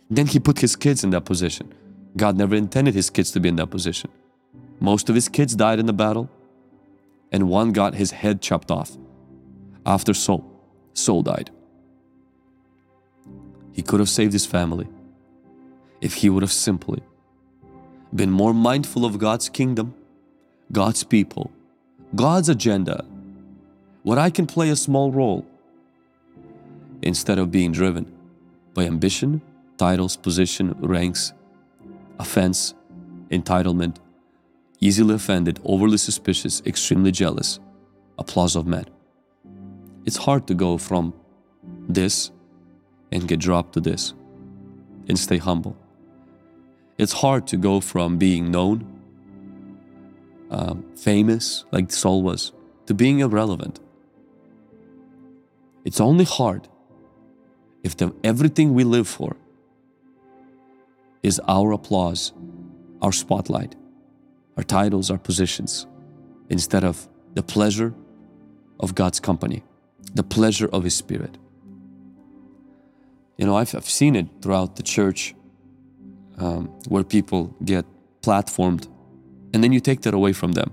[0.10, 1.74] Then he put his kids in that position.
[2.18, 4.10] God never intended his kids to be in that position.
[4.80, 6.30] Most of his kids died in the battle,
[7.32, 8.98] and one got his head chopped off.
[9.86, 10.44] After Saul,
[10.94, 11.50] Saul died.
[13.72, 14.88] He could have saved his family
[16.02, 17.02] if he would have simply
[18.14, 19.94] been more mindful of God's kingdom,
[20.72, 21.52] God's people,
[22.16, 23.06] God's agenda,
[24.04, 25.46] what I can play a small role
[27.02, 28.12] instead of being driven
[28.74, 29.42] by ambition,
[29.78, 31.34] titles, position, ranks,
[32.20, 32.74] offense,
[33.30, 33.98] entitlement,
[34.80, 37.60] easily offended, overly suspicious, extremely jealous,
[38.18, 38.86] applause of men.
[40.06, 41.14] It's hard to go from
[41.88, 42.32] this
[43.12, 44.14] and get dropped to this
[45.08, 45.76] and stay humble.
[46.98, 48.86] It's hard to go from being known,
[50.52, 52.52] um, famous, like Saul was,
[52.86, 53.80] to being irrelevant.
[55.84, 56.68] It's only hard
[57.84, 59.36] if the, everything we live for
[61.24, 62.34] is our applause,
[63.02, 63.76] our spotlight,
[64.58, 65.88] our titles, our positions,
[66.50, 67.94] instead of the pleasure
[68.80, 69.64] of God's company,
[70.14, 71.38] the pleasure of His Spirit.
[73.38, 75.34] You know, I've, I've seen it throughout the church
[76.38, 77.86] um, where people get
[78.22, 78.88] platformed
[79.54, 80.72] and then you take that away from them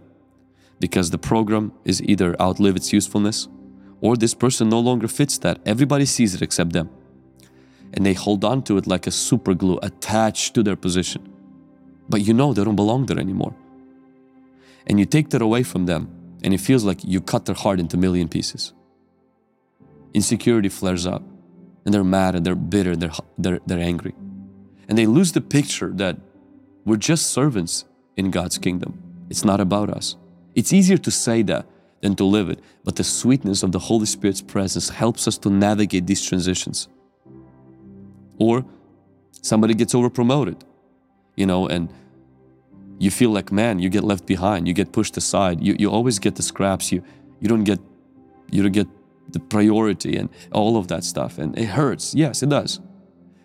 [0.80, 3.48] because the program is either outlive its usefulness
[4.00, 5.58] or this person no longer fits that.
[5.66, 6.90] Everybody sees it except them.
[7.94, 11.32] And they hold on to it like a super glue attached to their position.
[12.08, 13.54] But you know they don't belong there anymore.
[14.86, 16.08] And you take that away from them
[16.42, 18.72] and it feels like you cut their heart into a million pieces.
[20.14, 21.22] Insecurity flares up
[21.84, 24.14] and they're mad and they're bitter, they're, they're, they're angry.
[24.88, 26.16] And they lose the picture that
[26.84, 27.84] we're just servants
[28.16, 29.02] in God's kingdom.
[29.28, 30.16] It's not about us.
[30.54, 31.66] It's easier to say that
[32.00, 35.50] than to live it, but the sweetness of the Holy Spirit's presence helps us to
[35.50, 36.88] navigate these transitions.
[38.38, 38.64] Or
[39.42, 40.64] somebody gets over promoted,
[41.36, 41.92] you know, and
[42.98, 46.18] you feel like, man, you get left behind, you get pushed aside, you, you always
[46.18, 47.02] get the scraps, you,
[47.40, 47.80] you don't get
[48.50, 48.88] you don't get
[49.28, 51.36] the priority and all of that stuff.
[51.36, 52.14] And it hurts.
[52.14, 52.80] Yes, it does.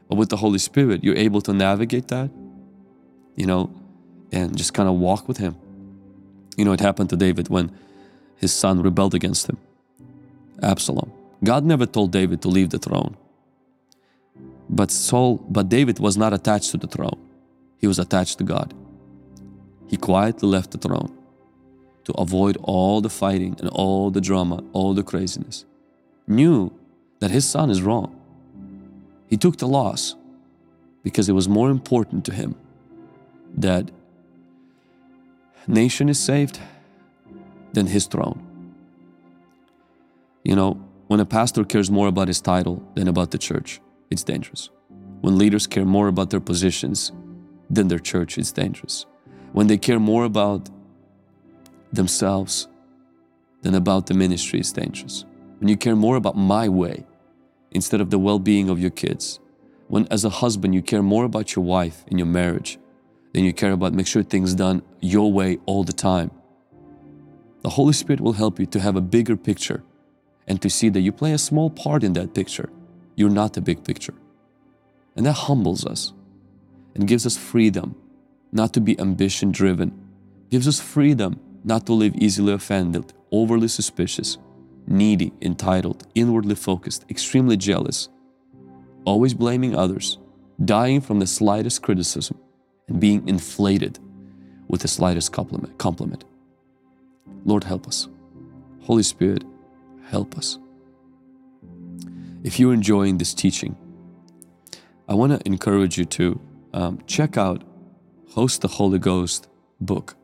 [0.07, 2.31] But with the Holy Spirit, you're able to navigate that,
[3.35, 3.69] you know,
[4.31, 5.57] and just kind of walk with Him.
[6.55, 7.69] You know, it happened to David when
[8.43, 9.57] his son rebelled against him,
[10.61, 11.11] Absalom.
[11.43, 13.15] God never told David to leave the throne.
[14.73, 17.19] But Saul, but David was not attached to the throne.
[17.77, 18.73] He was attached to God.
[19.87, 21.15] He quietly left the throne
[22.05, 25.65] to avoid all the fighting and all the drama, all the craziness.
[26.25, 26.71] Knew
[27.19, 28.19] that his son is wrong.
[29.27, 30.15] He took the loss
[31.03, 32.55] because it was more important to him
[33.55, 33.91] that
[35.67, 36.59] nation is saved
[37.73, 38.41] than his throne.
[40.43, 43.79] You know, When a pastor cares more about his title than about the church,
[44.13, 44.69] it's dangerous.
[45.21, 47.11] When leaders care more about their positions
[47.69, 49.05] than their church, it's dangerous.
[49.51, 50.69] When they care more about
[51.91, 52.67] themselves
[53.61, 55.25] than about the ministry, it's dangerous.
[55.59, 57.05] When you care more about my way
[57.71, 59.39] instead of the well being of your kids,
[59.87, 62.77] when as a husband you care more about your wife in your marriage
[63.33, 66.31] than you care about make sure things done your way all the time,
[67.61, 69.83] the Holy Spirit will help you to have a bigger picture
[70.47, 72.69] and to see that you play a small part in that picture.
[73.15, 74.13] You're not the big picture.
[75.15, 76.13] And that humbles us
[76.95, 77.95] and gives us freedom
[78.51, 79.91] not to be ambition driven,
[80.49, 84.37] gives us freedom not to live easily offended, overly suspicious,
[84.87, 88.09] needy, entitled, inwardly focused, extremely jealous,
[89.05, 90.17] always blaming others,
[90.63, 92.37] dying from the slightest criticism,
[92.87, 93.99] and being inflated
[94.67, 95.77] with the slightest compliment.
[95.77, 96.25] compliment.
[97.45, 98.07] Lord, help us.
[98.81, 99.43] Holy Spirit,
[100.05, 100.59] help us.
[102.43, 103.77] If you're enjoying this teaching,
[105.07, 106.41] I want to encourage you to
[106.73, 107.63] um, check out
[108.31, 109.47] Host the Holy Ghost
[109.79, 110.15] book,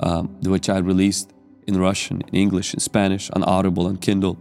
[0.00, 1.32] um, which I released
[1.66, 4.38] in Russian, in English, in Spanish, on Audible, on Kindle.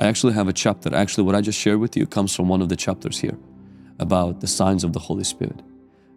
[0.00, 0.92] I actually have a chapter.
[0.92, 3.38] Actually, what I just shared with you comes from one of the chapters here
[4.00, 5.62] about the signs of the Holy Spirit.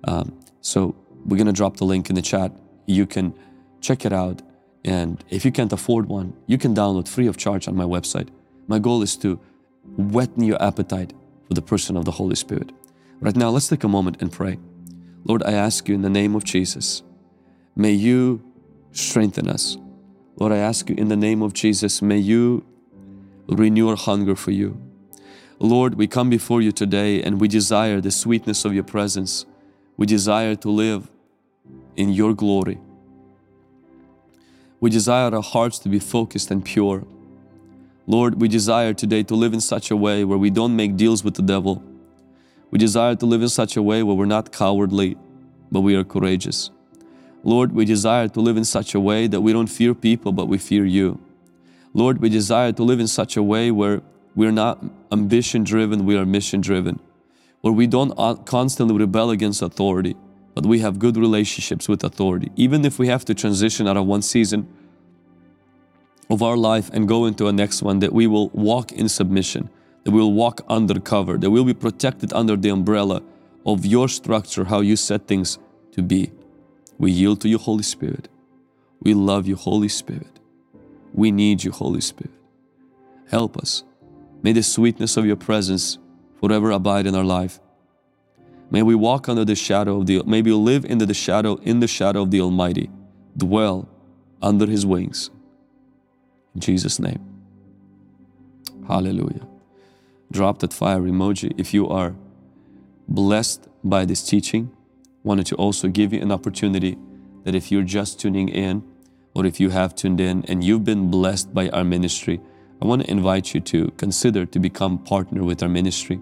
[0.06, 2.52] Um, so we're going to drop the link in the chat.
[2.88, 3.36] You can
[3.80, 4.42] check it out.
[4.84, 8.30] And if you can't afford one, you can download free of charge on my website.
[8.68, 9.40] My goal is to
[9.98, 11.14] whet your appetite
[11.48, 12.72] for the person of the Holy Spirit.
[13.20, 14.60] Right now, let's take a moment and pray.
[15.26, 17.04] Lord, I ask you in the name of Jesus,
[17.76, 18.42] may you
[18.92, 19.78] strengthen us.
[20.38, 22.66] Lord, I ask you in the name of Jesus, may you
[23.48, 24.80] renew our hunger for you.
[25.60, 29.46] Lord, we come before you today and we desire the sweetness of your presence.
[29.98, 31.10] We desire to live
[31.98, 32.80] in your glory.
[34.80, 37.06] We desire our hearts to be focused and pure.
[38.10, 41.24] Lord, we desire today to live in such a way where we don't make deals
[41.24, 41.84] with the devil.
[42.72, 45.16] We desire to live in such a way where we're not cowardly,
[45.72, 46.72] but we are courageous.
[47.44, 50.48] Lord, we desire to live in such a way that we don't fear people, but
[50.48, 51.20] we fear you.
[51.94, 54.02] Lord, we desire to live in such a way where
[54.34, 57.00] we're not ambition driven, we are mission driven,
[57.62, 58.16] where we don't
[58.48, 60.16] constantly rebel against authority,
[60.56, 62.52] but we have good relationships with authority.
[62.56, 64.68] Even if we have to transition out of one season
[66.30, 69.70] of our life and go into a next one, that we will walk in submission,
[70.04, 73.22] that we will walk under cover, that we'll be protected under the umbrella
[73.66, 75.58] of your structure, how you set things
[75.92, 76.32] to be.
[76.98, 78.28] We yield to you, Holy Spirit.
[79.02, 80.40] We love you, Holy Spirit.
[81.14, 82.34] We need you, Holy Spirit.
[83.30, 83.84] Help us.
[84.42, 85.98] May the sweetness of your presence
[86.40, 87.60] forever abide in our life.
[88.72, 91.80] May we walk under the shadow of the may we live into the shadow in
[91.80, 92.90] the shadow of the Almighty,
[93.36, 93.90] dwell
[94.42, 95.32] under his wings.
[96.60, 97.20] Jesus' name.
[98.88, 99.48] Hallelujah.
[100.32, 102.16] Drop that fire emoji if you are
[103.08, 104.72] blessed by this teaching.
[105.24, 106.98] Wanted to also give you an opportunity
[107.44, 108.84] that if you're just tuning in,
[109.36, 112.42] or if you have tuned in and you've been blessed by our ministry,
[112.82, 116.20] I want to invite you to consider to become partner with our ministry.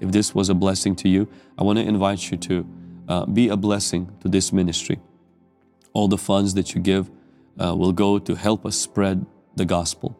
[0.00, 2.66] If this was a blessing to you, I want to invite you to
[3.08, 5.00] uh, be a blessing to this ministry.
[5.92, 7.10] All the funds that you give
[7.58, 9.24] uh, will go to help us spread
[9.56, 10.16] the gospel.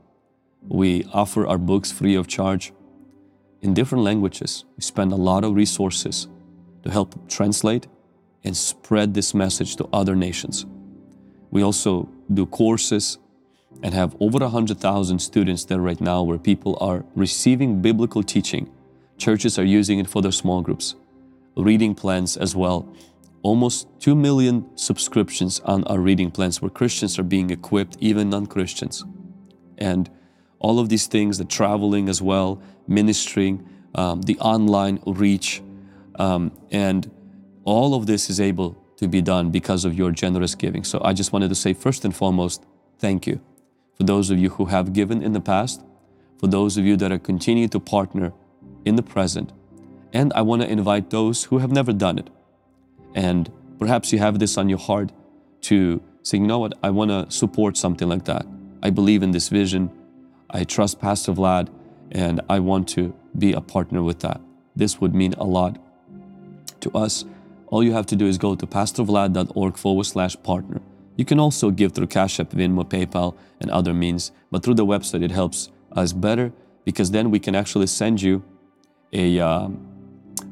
[0.67, 2.73] We offer our books free of charge
[3.63, 4.65] in different languages.
[4.77, 6.29] We spend a lot of resources
[6.83, 7.87] to help translate
[8.45, 10.67] and spread this message to other nations.
[11.51, 13.19] We also do courses
[13.83, 18.71] and have over 100,000 students there right now where people are receiving biblical teaching.
[19.19, 20.95] Churches are using it for their small groups,
[21.57, 22.89] reading plans as well.
[23.43, 28.47] Almost 2 million subscriptions on our reading plans where Christians are being equipped, even non
[28.47, 29.05] Christians.
[29.79, 30.11] And
[30.59, 35.63] all of these things, the traveling as well, ministering, um, the online reach,
[36.19, 37.11] um, and
[37.65, 40.85] all of this is able to be done because of your generous giving.
[40.85, 42.65] So I just wanted to say, first and foremost,
[42.99, 43.41] thank you
[43.97, 45.83] for those of you who have given in the past,
[46.39, 48.33] for those of you that are continuing to partner
[48.85, 49.53] in the present.
[50.13, 52.31] And I want to invite those who have never done it.
[53.15, 55.13] And perhaps you have this on your heart
[55.63, 58.47] to say, you know what, I want to support something like that.
[58.83, 59.91] I believe in this vision.
[60.51, 61.69] I trust Pastor Vlad,
[62.13, 64.41] and I want to be a partner with that.
[64.75, 65.79] This would mean a lot
[66.81, 67.25] to us.
[67.69, 70.81] All you have to do is go to pastorvlad.org forward slash partner.
[71.17, 74.87] You can also give through Cash App, Venmo, PayPal, and other means, but through the
[74.87, 76.53] website it helps us better
[76.85, 78.45] because then we can actually send you
[79.13, 79.81] a um,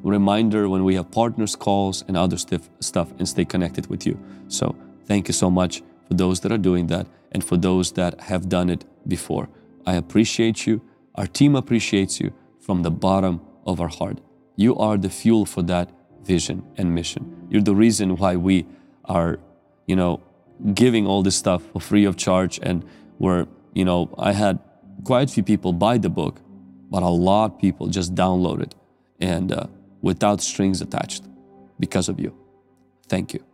[0.03, 4.19] reminder when we have partners calls and other stuff, stuff and stay connected with you.
[4.49, 4.75] So
[5.07, 8.49] thank you so much for those that are doing that and for those that have
[8.49, 9.49] done it before.
[9.87, 10.83] I appreciate you.
[11.15, 14.21] Our team appreciates you from the bottom of our heart.
[14.57, 15.91] You are the fuel for that
[16.23, 17.47] vision and mission.
[17.51, 18.67] You're the reason why we
[19.05, 19.39] are,
[19.87, 20.23] you know,
[20.73, 22.59] giving all this stuff for free of charge.
[22.63, 22.85] And
[23.19, 24.59] we're, you know, I had
[25.05, 26.41] quite a few people buy the book,
[26.91, 28.75] but a lot of people just download it
[29.21, 29.67] and uh,
[30.01, 31.25] without strings attached
[31.79, 32.35] because of you.
[33.09, 33.45] Thank you.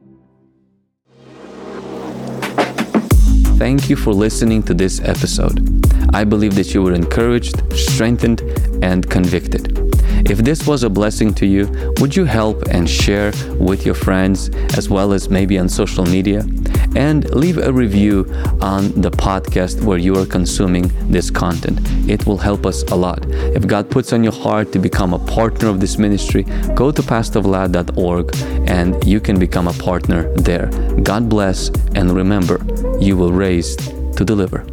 [3.60, 5.60] Thank you for listening to this episode.
[6.14, 8.40] I believe that you were encouraged, strengthened,
[8.82, 9.89] and convicted.
[10.30, 14.48] If this was a blessing to you, would you help and share with your friends
[14.78, 16.46] as well as maybe on social media?
[16.94, 18.26] And leave a review
[18.60, 21.80] on the podcast where you are consuming this content.
[22.08, 23.26] It will help us a lot.
[23.58, 26.44] If God puts on your heart to become a partner of this ministry,
[26.76, 28.36] go to pastorvlad.org
[28.70, 30.66] and you can become a partner there.
[31.02, 32.64] God bless and remember,
[33.00, 33.74] you will raise
[34.14, 34.64] to deliver.